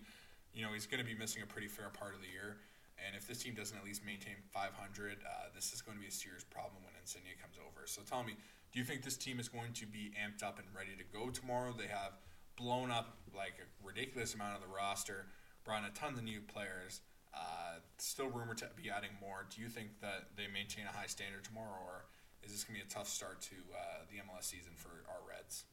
you 0.53 0.63
know 0.63 0.73
he's 0.73 0.85
going 0.85 1.01
to 1.01 1.07
be 1.07 1.17
missing 1.17 1.41
a 1.41 1.47
pretty 1.47 1.67
fair 1.67 1.89
part 1.89 2.13
of 2.13 2.21
the 2.21 2.29
year. 2.29 2.57
And 3.01 3.17
if 3.17 3.27
this 3.27 3.41
team 3.41 3.55
doesn't 3.55 3.75
at 3.75 3.83
least 3.83 4.05
maintain 4.05 4.37
500, 4.53 4.77
uh, 4.77 5.49
this 5.55 5.73
is 5.73 5.81
going 5.81 5.97
to 5.97 6.01
be 6.01 6.07
a 6.07 6.13
serious 6.13 6.43
problem 6.43 6.85
when 6.85 6.93
Insigne 7.01 7.33
comes 7.41 7.57
over. 7.57 7.89
So 7.89 8.05
tell 8.05 8.21
me, 8.21 8.37
do 8.71 8.77
you 8.77 8.85
think 8.85 9.01
this 9.01 9.17
team 9.17 9.39
is 9.39 9.49
going 9.49 9.73
to 9.73 9.87
be 9.87 10.13
amped 10.13 10.45
up 10.45 10.59
and 10.59 10.67
ready 10.69 10.93
to 10.93 11.05
go 11.09 11.33
tomorrow? 11.33 11.73
They 11.73 11.89
have 11.89 12.21
blown 12.61 12.91
up 12.91 13.17
like 13.35 13.53
a 13.59 13.85
ridiculous 13.85 14.35
amount 14.35 14.55
of 14.55 14.61
the 14.61 14.67
roster, 14.67 15.25
brought 15.65 15.79
in 15.79 15.85
a 15.85 15.93
ton 15.93 16.13
of 16.13 16.23
new 16.23 16.41
players. 16.41 17.01
Uh, 17.33 17.79
still 17.97 18.29
rumored 18.29 18.57
to 18.57 18.67
be 18.81 18.89
adding 18.89 19.11
more. 19.21 19.45
Do 19.55 19.61
you 19.61 19.69
think 19.69 19.87
that 20.01 20.29
they 20.35 20.47
maintain 20.53 20.85
a 20.85 20.95
high 20.95 21.05
standard 21.07 21.43
tomorrow, 21.43 21.79
or 21.85 22.05
is 22.43 22.51
this 22.51 22.63
going 22.63 22.79
to 22.79 22.85
be 22.85 22.87
a 22.89 22.93
tough 22.93 23.07
start 23.07 23.41
to 23.43 23.55
uh, 23.73 24.03
the 24.09 24.17
MLS 24.17 24.45
season 24.45 24.73
for 24.75 24.89
our 25.09 25.19
Reds? 25.27 25.63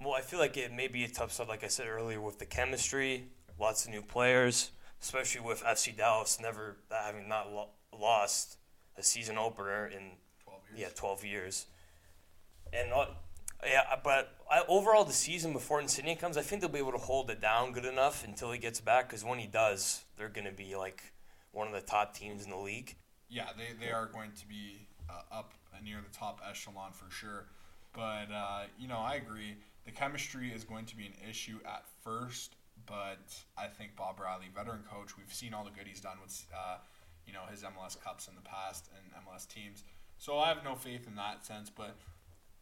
Well, 0.00 0.14
I 0.14 0.20
feel 0.20 0.38
like 0.38 0.56
it 0.56 0.72
may 0.72 0.88
be 0.88 1.04
a 1.04 1.08
tough 1.08 1.32
start, 1.32 1.48
like 1.48 1.64
I 1.64 1.68
said 1.68 1.86
earlier, 1.86 2.20
with 2.20 2.38
the 2.38 2.46
chemistry, 2.46 3.28
lots 3.58 3.84
of 3.84 3.90
new 3.90 4.02
players, 4.02 4.70
especially 5.00 5.40
with 5.40 5.62
FC 5.62 5.96
Dallas 5.96 6.38
never 6.40 6.78
having 6.90 7.28
not 7.28 7.52
lo- 7.52 7.70
lost 7.96 8.58
a 8.96 9.02
season 9.02 9.38
opener 9.38 9.86
in 9.86 10.12
12 10.44 10.62
years? 10.70 10.80
yeah 10.80 10.88
12 10.94 11.24
years. 11.24 11.66
And 12.72 12.92
uh, 12.92 13.06
yeah, 13.64 13.96
but 14.02 14.34
I, 14.50 14.62
overall 14.68 15.04
the 15.04 15.12
season 15.12 15.52
before 15.52 15.80
Insigne 15.80 16.16
comes, 16.16 16.36
I 16.36 16.42
think 16.42 16.60
they'll 16.60 16.70
be 16.70 16.78
able 16.78 16.92
to 16.92 16.98
hold 16.98 17.30
it 17.30 17.40
down 17.40 17.72
good 17.72 17.84
enough 17.84 18.24
until 18.24 18.52
he 18.52 18.58
gets 18.58 18.80
back. 18.80 19.08
Because 19.08 19.24
when 19.24 19.38
he 19.38 19.46
does, 19.46 20.04
they're 20.16 20.28
going 20.28 20.46
to 20.46 20.52
be 20.52 20.76
like 20.76 21.02
one 21.52 21.66
of 21.66 21.72
the 21.72 21.80
top 21.80 22.14
teams 22.14 22.44
in 22.44 22.50
the 22.50 22.56
league. 22.56 22.96
Yeah, 23.28 23.48
they, 23.56 23.84
they 23.84 23.92
are 23.92 24.06
going 24.06 24.32
to 24.32 24.48
be 24.48 24.86
uh, 25.10 25.36
up 25.36 25.52
near 25.84 25.98
the 26.06 26.16
top 26.16 26.40
echelon 26.48 26.92
for 26.92 27.10
sure. 27.10 27.46
But, 27.94 28.32
uh, 28.32 28.64
you 28.78 28.88
know, 28.88 28.98
I 28.98 29.14
agree. 29.14 29.56
The 29.84 29.90
chemistry 29.90 30.50
is 30.50 30.64
going 30.64 30.86
to 30.86 30.96
be 30.96 31.06
an 31.06 31.14
issue 31.28 31.58
at 31.66 31.84
first, 32.04 32.56
but 32.86 33.34
I 33.56 33.66
think 33.66 33.96
Bob 33.96 34.20
Riley, 34.20 34.46
veteran 34.54 34.84
coach, 34.90 35.16
we've 35.16 35.32
seen 35.32 35.54
all 35.54 35.64
the 35.64 35.70
good 35.70 35.86
he's 35.86 36.00
done 36.00 36.18
with, 36.22 36.46
uh, 36.54 36.76
you 37.26 37.32
know, 37.32 37.42
his 37.50 37.62
MLS 37.62 38.00
Cups 38.00 38.28
in 38.28 38.34
the 38.34 38.42
past 38.42 38.88
and 38.94 39.24
MLS 39.24 39.48
teams. 39.48 39.84
So 40.18 40.38
I 40.38 40.48
have 40.48 40.64
no 40.64 40.74
faith 40.74 41.06
in 41.06 41.16
that 41.16 41.46
sense. 41.46 41.70
But 41.70 41.96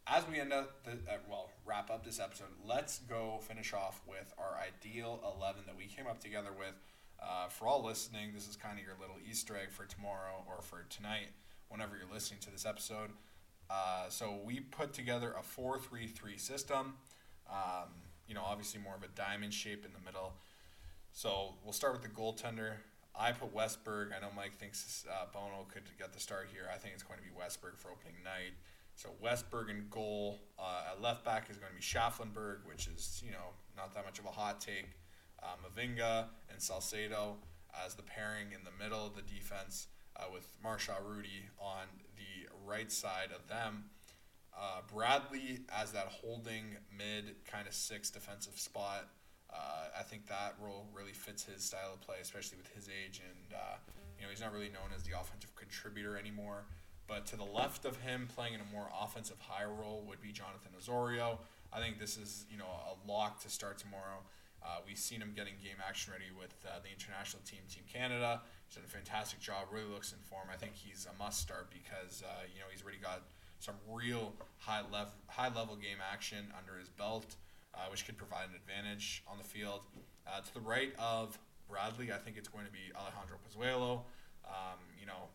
as 0.07 0.27
we 0.29 0.39
end 0.39 0.53
up, 0.53 0.85
the, 0.85 0.93
uh, 0.93 1.19
well, 1.29 1.51
wrap 1.65 1.91
up 1.91 2.05
this 2.05 2.21
episode, 2.21 2.49
let's 2.65 3.01
go 3.01 3.41
finish 3.43 3.73
off 3.73 4.01
with 4.07 4.33
our 4.39 4.57
ideal 4.57 5.21
11 5.39 5.63
that 5.67 5.77
we 5.77 5.87
came 5.87 6.07
up 6.07 6.21
together 6.21 6.51
with. 6.57 6.75
Uh, 7.21 7.49
for 7.49 7.67
all 7.67 7.83
listening, 7.83 8.31
this 8.33 8.49
is 8.49 8.57
kind 8.57 8.79
of 8.79 8.85
your 8.85 8.95
little 9.01 9.17
Easter 9.29 9.57
egg 9.57 9.71
for 9.71 9.85
tomorrow 9.85 10.45
or 10.47 10.63
for 10.63 10.85
tonight, 10.91 11.29
whenever 11.69 11.97
you're 11.97 12.13
listening 12.13 12.39
to 12.41 12.51
this 12.51 12.65
episode. 12.65 13.11
Uh, 13.69 14.09
so 14.09 14.39
we 14.45 14.61
put 14.61 14.93
together 14.93 15.35
a 15.37 15.43
4-3-3 15.43 16.39
system. 16.39 16.95
Um, 17.51 17.91
you 18.29 18.35
know, 18.35 18.43
obviously 18.45 18.81
more 18.81 18.95
of 18.95 19.03
a 19.03 19.09
diamond 19.09 19.55
shape 19.55 19.85
in 19.85 19.93
the 19.93 20.05
middle. 20.05 20.35
So 21.13 21.55
we'll 21.65 21.73
start 21.73 21.95
with 21.95 22.03
the 22.03 22.09
goaltender. 22.09 22.75
I 23.19 23.33
put 23.33 23.55
Westberg. 23.55 24.15
I 24.17 24.21
know 24.21 24.29
Mike 24.37 24.57
thinks 24.57 25.05
uh, 25.11 25.25
Bono 25.33 25.67
could 25.73 25.85
get 25.99 26.13
the 26.13 26.21
start 26.21 26.49
here. 26.53 26.69
I 26.73 26.77
think 26.77 26.95
it's 26.95 27.03
going 27.03 27.19
to 27.19 27.25
be 27.25 27.31
Westberg 27.31 27.79
for 27.79 27.91
opening 27.91 28.23
night. 28.23 28.53
So 28.97 29.11
Westberg 29.23 29.71
in 29.71 29.87
goal. 29.91 30.41
Uh, 30.59 30.93
at 30.93 31.03
left 31.03 31.25
back 31.25 31.49
is 31.51 31.59
going 31.59 31.71
to 31.71 31.77
be 31.77 31.83
Shaffelburg, 31.83 32.67
which 32.67 32.89
is 32.89 33.23
you 33.25 33.31
know 33.31 33.55
not 33.77 33.95
that 33.95 34.05
much 34.05 34.19
of 34.19 34.25
a 34.25 34.31
hot 34.31 34.61
take. 34.61 34.89
Uh, 35.43 35.49
Mavinga 35.63 36.27
and 36.51 36.61
Salcedo 36.61 37.37
as 37.85 37.95
the 37.95 38.03
pairing 38.03 38.53
in 38.53 38.61
the 38.65 38.83
middle 38.83 39.07
of 39.07 39.15
the 39.15 39.23
defense, 39.23 39.89
uh, 40.17 40.25
with 40.33 40.49
Marshall-Rutty 40.63 41.45
on 41.59 41.85
the 42.17 42.49
right 42.67 42.91
side 42.91 43.29
of 43.35 43.47
them. 43.49 43.85
Uh, 44.59 44.81
Bradley 44.91 45.61
as 45.69 45.93
that 45.93 46.07
holding 46.07 46.79
mid 46.97 47.37
kind 47.45 47.69
of 47.69 47.75
six 47.75 48.09
defensive 48.09 48.59
spot. 48.59 49.09
Uh, 49.53 49.89
I 49.99 50.03
think 50.03 50.27
that 50.29 50.55
role 50.59 50.87
really 50.95 51.13
fits 51.13 51.45
his 51.45 51.63
style 51.63 51.93
of 51.93 52.01
play, 52.01 52.17
especially 52.23 52.57
with 52.57 52.69
his 52.75 52.89
age, 52.89 53.21
and 53.23 53.55
uh, 53.55 53.77
you 54.19 54.25
know 54.25 54.31
he's 54.31 54.41
not 54.41 54.53
really 54.53 54.71
known 54.71 54.89
as 54.97 55.03
the 55.03 55.13
offensive 55.21 55.55
contributor 55.55 56.17
anymore. 56.17 56.65
But 57.09 57.27
to 57.27 57.37
the 57.37 57.45
left 57.45 57.85
of 57.85 57.99
him, 57.99 58.29
playing 58.35 58.55
in 58.55 58.61
a 58.61 58.73
more 58.73 58.89
offensive 59.01 59.39
high 59.41 59.65
role, 59.65 60.05
would 60.09 60.21
be 60.21 60.33
Jonathan 60.33 60.73
Osorio. 60.77 61.39
I 61.73 61.81
think 61.81 61.99
this 61.99 62.17
is 62.17 62.47
you 62.51 62.59
know 62.59 62.67
a 62.67 63.11
lock 63.11 63.41
to 63.43 63.49
start 63.49 63.79
tomorrow. 63.79 64.23
Uh, 64.65 64.79
we've 64.85 64.99
seen 64.99 65.21
him 65.21 65.33
getting 65.37 65.55
game 65.63 65.79
action 65.87 66.13
ready 66.13 66.33
with 66.37 66.55
uh, 66.67 66.81
the 66.83 66.91
international 66.91 67.43
team, 67.47 67.61
Team 67.71 67.85
Canada. 67.87 68.41
He's 68.67 68.75
done 68.75 68.85
a 68.85 68.91
fantastic 68.91 69.39
job. 69.39 69.69
Really 69.71 69.87
looks 69.87 70.13
in 70.13 70.19
form. 70.19 70.49
I 70.53 70.57
think 70.57 70.75
he's 70.75 71.07
a 71.07 71.15
must 71.23 71.41
start 71.41 71.71
because 71.71 72.25
uh, 72.27 72.43
you 72.53 72.59
know 72.59 72.67
he's 72.71 72.83
already 72.83 72.99
got 72.99 73.23
some 73.61 73.77
real 73.89 74.35
high 74.59 74.83
level 74.93 75.15
high 75.29 75.53
level 75.55 75.77
game 75.77 75.99
action 76.03 76.51
under 76.59 76.79
his 76.79 76.89
belt, 76.89 77.37
uh, 77.75 77.87
which 77.91 78.07
could 78.07 78.17
provide 78.17 78.49
an 78.51 78.57
advantage 78.57 79.23
on 79.29 79.39
the 79.39 79.45
field. 79.45 79.83
Uh, 80.27 80.41
to 80.41 80.55
the 80.55 80.61
right 80.61 80.93
of 80.99 81.39
Bradley, 81.71 82.11
I 82.13 82.19
think 82.19 82.37
it's 82.37 82.49
going 82.49 82.67
to 82.67 82.73
be 82.73 82.91
Alejandro 82.99 83.39
Pozuelo. 83.47 84.03
Um, 84.47 84.79
you 84.99 85.07
know, 85.07 85.31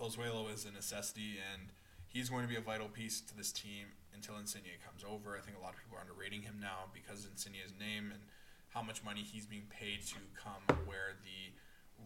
Pozuelo 0.00 0.52
is 0.52 0.64
a 0.64 0.72
necessity, 0.72 1.36
and 1.52 1.68
he's 2.06 2.30
going 2.30 2.42
to 2.42 2.48
be 2.48 2.56
a 2.56 2.60
vital 2.60 2.88
piece 2.88 3.20
to 3.20 3.36
this 3.36 3.52
team 3.52 3.92
until 4.14 4.38
Insigne 4.38 4.80
comes 4.84 5.04
over. 5.04 5.36
I 5.36 5.40
think 5.40 5.58
a 5.58 5.60
lot 5.60 5.74
of 5.74 5.80
people 5.80 5.98
are 5.98 6.00
underrating 6.00 6.40
him 6.40 6.56
now 6.58 6.88
because 6.94 7.28
Insigne's 7.30 7.74
name 7.78 8.10
and 8.10 8.22
how 8.70 8.80
much 8.80 9.04
money 9.04 9.20
he's 9.20 9.44
being 9.44 9.68
paid 9.68 10.00
to 10.06 10.16
come 10.34 10.64
wear 10.86 11.20
the 11.22 11.52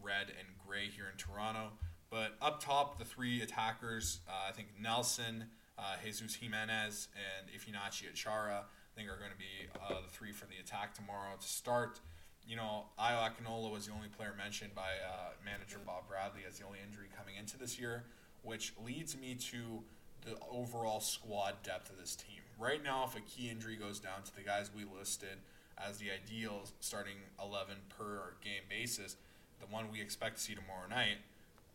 red 0.02 0.26
and 0.28 0.48
gray 0.66 0.88
here 0.88 1.06
in 1.10 1.16
Toronto. 1.16 1.70
But 2.10 2.34
up 2.42 2.60
top, 2.60 2.98
the 2.98 3.04
three 3.04 3.42
attackers, 3.42 4.20
uh, 4.28 4.48
I 4.48 4.52
think 4.52 4.68
Nelson, 4.80 5.46
uh, 5.78 5.96
Jesus 6.04 6.34
Jimenez, 6.34 7.08
and 7.14 7.48
Ifunanyachi 7.48 8.12
Achara, 8.12 8.62
I 8.62 8.92
think 8.96 9.08
are 9.08 9.18
going 9.18 9.30
to 9.30 9.38
be 9.38 9.70
uh, 9.80 10.00
the 10.02 10.10
three 10.10 10.32
for 10.32 10.46
the 10.46 10.56
attack 10.60 10.94
tomorrow 10.94 11.36
to 11.40 11.46
start. 11.46 12.00
You 12.46 12.56
know, 12.56 12.84
Akinola 12.98 13.70
was 13.72 13.86
the 13.86 13.92
only 13.92 14.08
player 14.08 14.34
mentioned 14.36 14.74
by 14.74 14.82
uh, 14.82 15.30
manager 15.44 15.78
Bob 15.84 16.08
Bradley 16.08 16.42
as 16.46 16.58
the 16.58 16.66
only 16.66 16.78
injury 16.86 17.06
coming 17.16 17.36
into 17.36 17.56
this 17.56 17.78
year, 17.78 18.04
which 18.42 18.74
leads 18.84 19.16
me 19.16 19.34
to 19.34 19.82
the 20.24 20.36
overall 20.50 21.00
squad 21.00 21.62
depth 21.62 21.90
of 21.90 21.98
this 21.98 22.14
team. 22.14 22.40
Right 22.58 22.82
now, 22.82 23.04
if 23.04 23.16
a 23.16 23.20
key 23.20 23.48
injury 23.50 23.76
goes 23.76 23.98
down 23.98 24.22
to 24.24 24.34
the 24.34 24.42
guys 24.42 24.70
we 24.74 24.84
listed 24.84 25.38
as 25.78 25.98
the 25.98 26.06
ideal 26.10 26.62
starting 26.80 27.16
11 27.42 27.76
per 27.98 28.34
game 28.42 28.62
basis, 28.68 29.16
the 29.60 29.66
one 29.66 29.90
we 29.90 30.00
expect 30.00 30.36
to 30.36 30.42
see 30.42 30.54
tomorrow 30.54 30.88
night, 30.88 31.18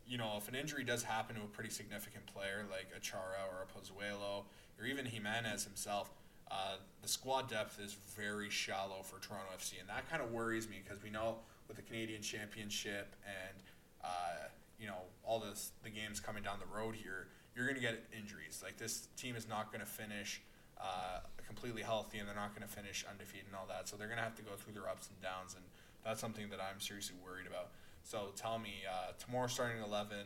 you 0.08 0.18
know, 0.18 0.36
if 0.38 0.48
an 0.48 0.56
injury 0.56 0.84
does 0.84 1.04
happen 1.04 1.36
to 1.36 1.42
a 1.42 1.46
pretty 1.46 1.70
significant 1.70 2.26
player 2.26 2.66
like 2.70 2.88
a 2.96 3.00
Chara 3.00 3.46
or 3.52 3.64
a 3.64 3.68
Pozuelo 3.68 4.44
or 4.80 4.86
even 4.86 5.06
Jimenez 5.06 5.64
himself, 5.64 6.10
uh, 6.52 6.76
the 7.02 7.08
squad 7.08 7.50
depth 7.50 7.80
is 7.80 7.96
very 8.16 8.50
shallow 8.50 9.02
for 9.04 9.20
Toronto 9.20 9.48
FC, 9.58 9.80
and 9.80 9.88
that 9.90 10.10
kind 10.10 10.22
of 10.22 10.32
worries 10.32 10.68
me 10.68 10.82
because 10.84 11.04
we 11.04 11.10
know 11.10 11.38
with 11.68 11.78
the 11.78 11.84
Canadian 11.84 12.22
Championship 12.22 13.16
and 13.26 13.58
uh, 14.04 14.48
you 14.80 14.88
know 14.88 14.98
all 15.24 15.40
this 15.40 15.72
the 15.84 15.90
games 15.90 16.20
coming 16.20 16.44
down 16.44 16.58
the 16.60 16.76
road 16.76 16.96
here, 16.96 17.28
you're 17.56 17.66
going 17.66 17.76
to 17.76 17.82
get 17.82 18.04
injuries. 18.18 18.62
Like 18.64 18.78
this 18.78 19.08
team 19.16 19.36
is 19.36 19.48
not 19.48 19.72
going 19.72 19.82
to 19.82 19.90
finish 19.90 20.42
uh, 20.80 21.20
completely 21.46 21.84
healthy, 21.84 22.18
and 22.20 22.28
they're 22.28 22.36
not 22.36 22.56
going 22.56 22.68
to 22.68 22.74
finish 22.74 23.06
undefeated 23.10 23.48
and 23.48 23.56
all 23.56 23.68
that. 23.68 23.88
So 23.88 23.96
they're 23.96 24.08
going 24.08 24.18
to 24.18 24.24
have 24.24 24.36
to 24.36 24.44
go 24.44 24.52
through 24.58 24.74
their 24.74 24.90
ups 24.90 25.10
and 25.10 25.22
downs, 25.22 25.56
and 25.56 25.64
that's 26.04 26.20
something 26.20 26.50
that 26.50 26.60
I'm 26.60 26.80
seriously 26.80 27.18
worried 27.24 27.48
about. 27.48 27.70
So 28.04 28.32
tell 28.36 28.58
me, 28.58 28.84
uh, 28.90 29.12
tomorrow 29.20 29.48
starting 29.48 29.84
11, 29.84 30.18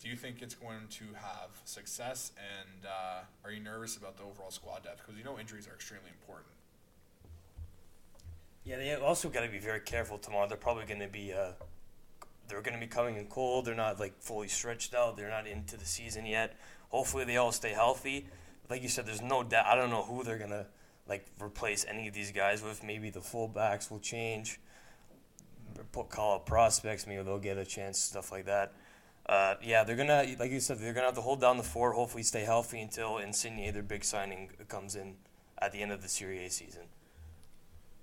do 0.00 0.08
you 0.08 0.16
think 0.16 0.42
it's 0.42 0.54
going 0.54 0.86
to 0.90 1.04
have 1.14 1.50
success? 1.64 2.32
And 2.36 2.86
uh, 2.86 3.20
are 3.44 3.50
you 3.50 3.62
nervous 3.62 3.96
about 3.96 4.16
the 4.16 4.24
overall 4.24 4.50
squad 4.50 4.84
depth? 4.84 5.02
Because 5.04 5.18
you 5.18 5.24
know 5.24 5.38
injuries 5.38 5.66
are 5.68 5.74
extremely 5.74 6.10
important. 6.10 6.50
Yeah, 8.64 8.76
they 8.76 8.94
also 8.94 9.28
got 9.28 9.42
to 9.42 9.48
be 9.48 9.58
very 9.58 9.80
careful 9.80 10.18
tomorrow. 10.18 10.48
They're 10.48 10.56
probably 10.56 10.86
going 10.86 11.00
to 11.00 11.08
be 11.08 11.32
uh, 11.32 11.52
they're 12.48 12.62
going 12.62 12.74
to 12.74 12.80
be 12.80 12.86
coming 12.86 13.16
in 13.16 13.26
cold. 13.26 13.66
They're 13.66 13.74
not 13.74 14.00
like 14.00 14.20
fully 14.20 14.48
stretched 14.48 14.94
out. 14.94 15.16
They're 15.16 15.30
not 15.30 15.46
into 15.46 15.76
the 15.76 15.84
season 15.84 16.26
yet. 16.26 16.56
Hopefully, 16.88 17.24
they 17.24 17.36
all 17.36 17.52
stay 17.52 17.72
healthy. 17.72 18.26
Like 18.70 18.82
you 18.82 18.88
said, 18.88 19.06
there's 19.06 19.22
no 19.22 19.42
doubt. 19.42 19.66
I 19.66 19.74
don't 19.74 19.90
know 19.90 20.02
who 20.02 20.24
they're 20.24 20.38
gonna 20.38 20.66
like 21.06 21.26
replace 21.42 21.84
any 21.88 22.08
of 22.08 22.14
these 22.14 22.32
guys 22.32 22.62
with. 22.62 22.82
Maybe 22.82 23.10
the 23.10 23.20
fullbacks 23.20 23.90
will 23.90 24.00
change. 24.00 24.60
Put 25.92 26.08
call 26.08 26.36
up 26.36 26.46
prospects. 26.46 27.06
Maybe 27.06 27.22
they'll 27.22 27.38
get 27.38 27.58
a 27.58 27.64
chance. 27.64 27.98
Stuff 27.98 28.32
like 28.32 28.46
that. 28.46 28.72
Uh, 29.26 29.54
yeah, 29.62 29.84
they're 29.84 29.96
gonna 29.96 30.26
like 30.38 30.50
you 30.50 30.60
said. 30.60 30.78
They're 30.78 30.92
gonna 30.92 31.06
have 31.06 31.14
to 31.14 31.22
hold 31.22 31.40
down 31.40 31.56
the 31.56 31.62
fort. 31.62 31.94
Hopefully, 31.94 32.22
stay 32.22 32.44
healthy 32.44 32.80
until 32.80 33.18
Insigne, 33.18 33.72
their 33.72 33.82
big 33.82 34.04
signing, 34.04 34.50
comes 34.68 34.96
in 34.96 35.16
at 35.58 35.72
the 35.72 35.80
end 35.80 35.92
of 35.92 36.02
the 36.02 36.08
Serie 36.08 36.44
A 36.44 36.50
season. 36.50 36.82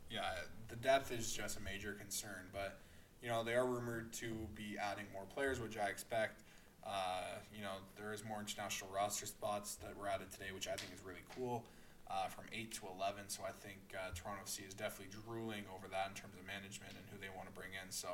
Yeah, 0.10 0.22
the 0.68 0.76
depth 0.76 1.12
is 1.12 1.32
just 1.32 1.58
a 1.58 1.62
major 1.62 1.94
concern, 1.94 2.50
but 2.52 2.80
you 3.22 3.30
know 3.30 3.44
they 3.44 3.54
are 3.54 3.66
rumored 3.66 4.12
to 4.14 4.34
be 4.56 4.78
adding 4.82 5.06
more 5.14 5.26
players, 5.34 5.60
which 5.60 5.78
I 5.78 5.90
expect. 5.90 6.42
Uh, 6.84 7.38
you 7.56 7.62
know 7.62 7.76
there 7.96 8.14
is 8.14 8.26
more 8.26 8.40
international 8.40 8.90
roster 8.90 9.28
spots 9.28 9.76
that 9.76 9.96
were 9.96 10.08
added 10.08 10.32
today, 10.32 10.52
which 10.56 10.68
I 10.68 10.74
think 10.74 10.92
is 10.94 11.06
really 11.06 11.24
cool. 11.36 11.64
Uh, 12.10 12.28
from 12.28 12.44
eight 12.52 12.74
to 12.74 12.82
eleven, 12.98 13.24
so 13.28 13.44
I 13.48 13.54
think 13.64 13.78
uh, 13.94 14.12
Toronto 14.14 14.42
FC 14.44 14.68
is 14.68 14.74
definitely 14.74 15.14
drooling 15.24 15.64
over 15.74 15.88
that 15.88 16.10
in 16.10 16.14
terms 16.14 16.34
of 16.36 16.46
management 16.46 16.92
and 16.98 17.06
who 17.08 17.16
they 17.22 17.32
want 17.32 17.48
to 17.48 17.54
bring 17.54 17.72
in. 17.72 17.90
So 17.92 18.10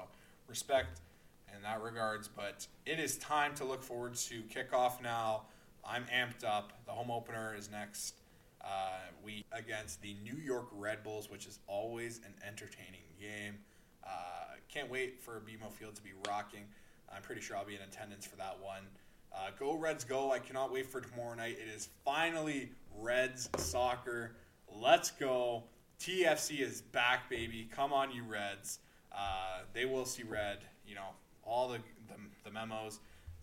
respect 0.47 0.99
in 1.55 1.61
that 1.63 1.81
regards, 1.81 2.27
but 2.27 2.67
it 2.85 2.99
is 2.99 3.17
time 3.17 3.53
to 3.55 3.65
look 3.65 3.83
forward 3.83 4.15
to 4.15 4.41
kickoff 4.43 5.01
now. 5.01 5.43
I'm 5.87 6.05
amped 6.05 6.43
up. 6.45 6.73
The 6.85 6.91
home 6.91 7.09
opener 7.09 7.55
is 7.57 7.71
next 7.71 8.15
uh, 8.61 8.99
week 9.23 9.45
against 9.51 10.01
the 10.01 10.15
New 10.23 10.35
York 10.35 10.67
Red 10.73 11.03
Bulls, 11.03 11.29
which 11.29 11.45
is 11.45 11.59
always 11.67 12.19
an 12.25 12.33
entertaining 12.45 13.01
game. 13.19 13.55
Uh, 14.03 14.55
can't 14.69 14.89
wait 14.91 15.21
for 15.21 15.41
BMO 15.41 15.71
Field 15.71 15.95
to 15.95 16.01
be 16.01 16.11
rocking. 16.27 16.65
I'm 17.13 17.21
pretty 17.21 17.41
sure 17.41 17.55
I'll 17.55 17.65
be 17.65 17.75
in 17.75 17.81
attendance 17.81 18.25
for 18.25 18.35
that 18.35 18.57
one. 18.61 18.83
Uh, 19.33 19.49
go 19.59 19.75
Reds, 19.75 20.03
go! 20.03 20.31
I 20.31 20.39
cannot 20.39 20.71
wait 20.71 20.85
for 20.85 20.99
tomorrow 20.99 21.35
night. 21.35 21.57
It 21.61 21.73
is 21.73 21.89
finally 22.03 22.71
Reds 22.97 23.49
soccer. 23.57 24.35
Let's 24.73 25.11
go! 25.11 25.63
TFC 25.99 26.59
is 26.59 26.81
back, 26.81 27.29
baby. 27.29 27.69
Come 27.73 27.93
on, 27.93 28.11
you 28.11 28.23
Reds. 28.23 28.79
Uh, 29.11 29.61
they 29.73 29.85
will 29.85 30.05
see 30.05 30.23
red. 30.23 30.59
You 30.85 30.95
know 30.95 31.09
all 31.47 31.69
the, 31.69 31.79
the 32.07 32.15
the 32.43 32.51
memos. 32.51 32.99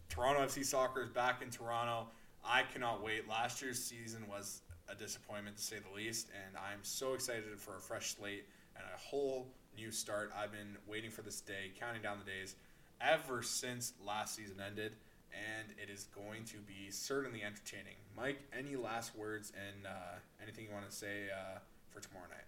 Toronto 0.09 0.41
FC 0.43 0.65
soccer 0.65 1.03
is 1.03 1.09
back 1.09 1.43
in 1.43 1.51
Toronto. 1.51 2.07
I 2.45 2.63
cannot 2.63 3.03
wait. 3.03 3.29
Last 3.29 3.63
year's 3.63 3.83
season 3.83 4.25
was 4.29 4.61
a 4.89 4.95
disappointment 4.95 5.57
to 5.57 5.63
say 5.63 5.77
the 5.79 5.95
least, 5.95 6.29
and 6.47 6.57
I'm 6.57 6.81
so 6.83 7.15
excited 7.15 7.45
for 7.59 7.77
a 7.77 7.81
fresh 7.81 8.15
slate 8.15 8.45
and 8.77 8.85
a 8.85 8.99
whole 8.99 9.49
new 9.77 9.91
start. 9.91 10.31
I've 10.37 10.53
been 10.53 10.77
waiting 10.87 11.11
for 11.11 11.23
this 11.23 11.41
day, 11.41 11.73
counting 11.79 12.03
down 12.03 12.19
the 12.19 12.31
days 12.31 12.55
ever 13.01 13.43
since 13.43 13.95
last 14.05 14.37
season 14.37 14.57
ended, 14.65 14.93
and 15.33 15.69
it 15.83 15.91
is 15.91 16.07
going 16.15 16.45
to 16.45 16.59
be 16.59 16.91
certainly 16.91 17.43
entertaining. 17.43 17.97
Mike, 18.17 18.41
any 18.57 18.77
last 18.77 19.17
words 19.17 19.53
and 19.57 19.87
uh, 19.87 20.19
anything 20.43 20.67
you 20.67 20.73
want 20.73 20.89
to 20.89 20.95
say 20.95 21.29
uh, 21.33 21.59
for 21.91 22.01
tomorrow 22.01 22.27
night? 22.29 22.45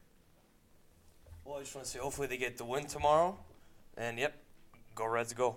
Well, 1.45 1.57
I 1.57 1.61
just 1.61 1.75
want 1.75 1.87
to 1.87 1.91
say, 1.91 1.99
hopefully 1.99 2.27
they 2.27 2.37
get 2.37 2.59
the 2.59 2.65
win 2.65 2.87
tomorrow, 2.87 3.39
and 3.97 4.19
yep, 4.19 4.35
go 4.97 5.07
Reds, 5.07 5.33
go. 5.33 5.55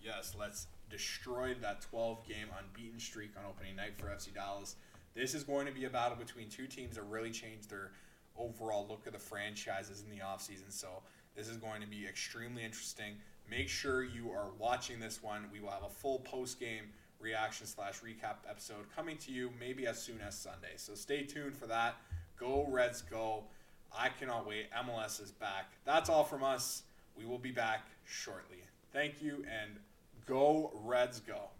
Yes, 0.00 0.34
let's 0.38 0.68
destroy 0.88 1.54
that 1.60 1.82
12 1.82 2.26
game 2.26 2.46
unbeaten 2.58 2.98
streak 2.98 3.32
on 3.36 3.44
opening 3.46 3.76
night 3.76 3.98
for 3.98 4.06
FC 4.06 4.32
Dallas. 4.32 4.76
This 5.14 5.34
is 5.34 5.42
going 5.42 5.66
to 5.66 5.72
be 5.72 5.84
a 5.84 5.90
battle 5.90 6.16
between 6.16 6.48
two 6.48 6.66
teams 6.66 6.94
that 6.94 7.02
really 7.02 7.30
changed 7.30 7.68
their 7.68 7.90
overall 8.38 8.86
look 8.88 9.06
of 9.06 9.12
the 9.12 9.18
franchises 9.18 10.04
in 10.08 10.16
the 10.16 10.24
offseason. 10.24 10.70
So 10.70 10.88
this 11.36 11.48
is 11.48 11.56
going 11.56 11.82
to 11.82 11.88
be 11.88 12.06
extremely 12.06 12.64
interesting. 12.64 13.14
Make 13.50 13.68
sure 13.68 14.04
you 14.04 14.30
are 14.30 14.52
watching 14.58 15.00
this 15.00 15.22
one. 15.22 15.46
We 15.52 15.58
will 15.58 15.70
have 15.70 15.82
a 15.82 15.90
full 15.90 16.20
post 16.20 16.60
game 16.60 16.84
reaction 17.18 17.66
slash 17.66 17.94
recap 18.00 18.48
episode 18.48 18.86
coming 18.94 19.16
to 19.18 19.32
you 19.32 19.50
maybe 19.58 19.88
as 19.88 20.00
soon 20.00 20.20
as 20.24 20.38
Sunday. 20.38 20.74
So 20.76 20.94
stay 20.94 21.24
tuned 21.24 21.56
for 21.56 21.66
that. 21.66 21.96
Go 22.38 22.64
Reds, 22.70 23.02
go! 23.02 23.42
I 23.96 24.10
cannot 24.10 24.46
wait. 24.46 24.70
MLS 24.84 25.20
is 25.20 25.32
back. 25.32 25.72
That's 25.84 26.08
all 26.08 26.22
from 26.22 26.44
us. 26.44 26.84
We 27.18 27.26
will 27.26 27.38
be 27.38 27.50
back 27.50 27.86
shortly. 28.06 28.62
Thank 28.92 29.20
you 29.20 29.44
and 29.50 29.72
go 30.26 30.70
Reds, 30.84 31.20
go! 31.20 31.50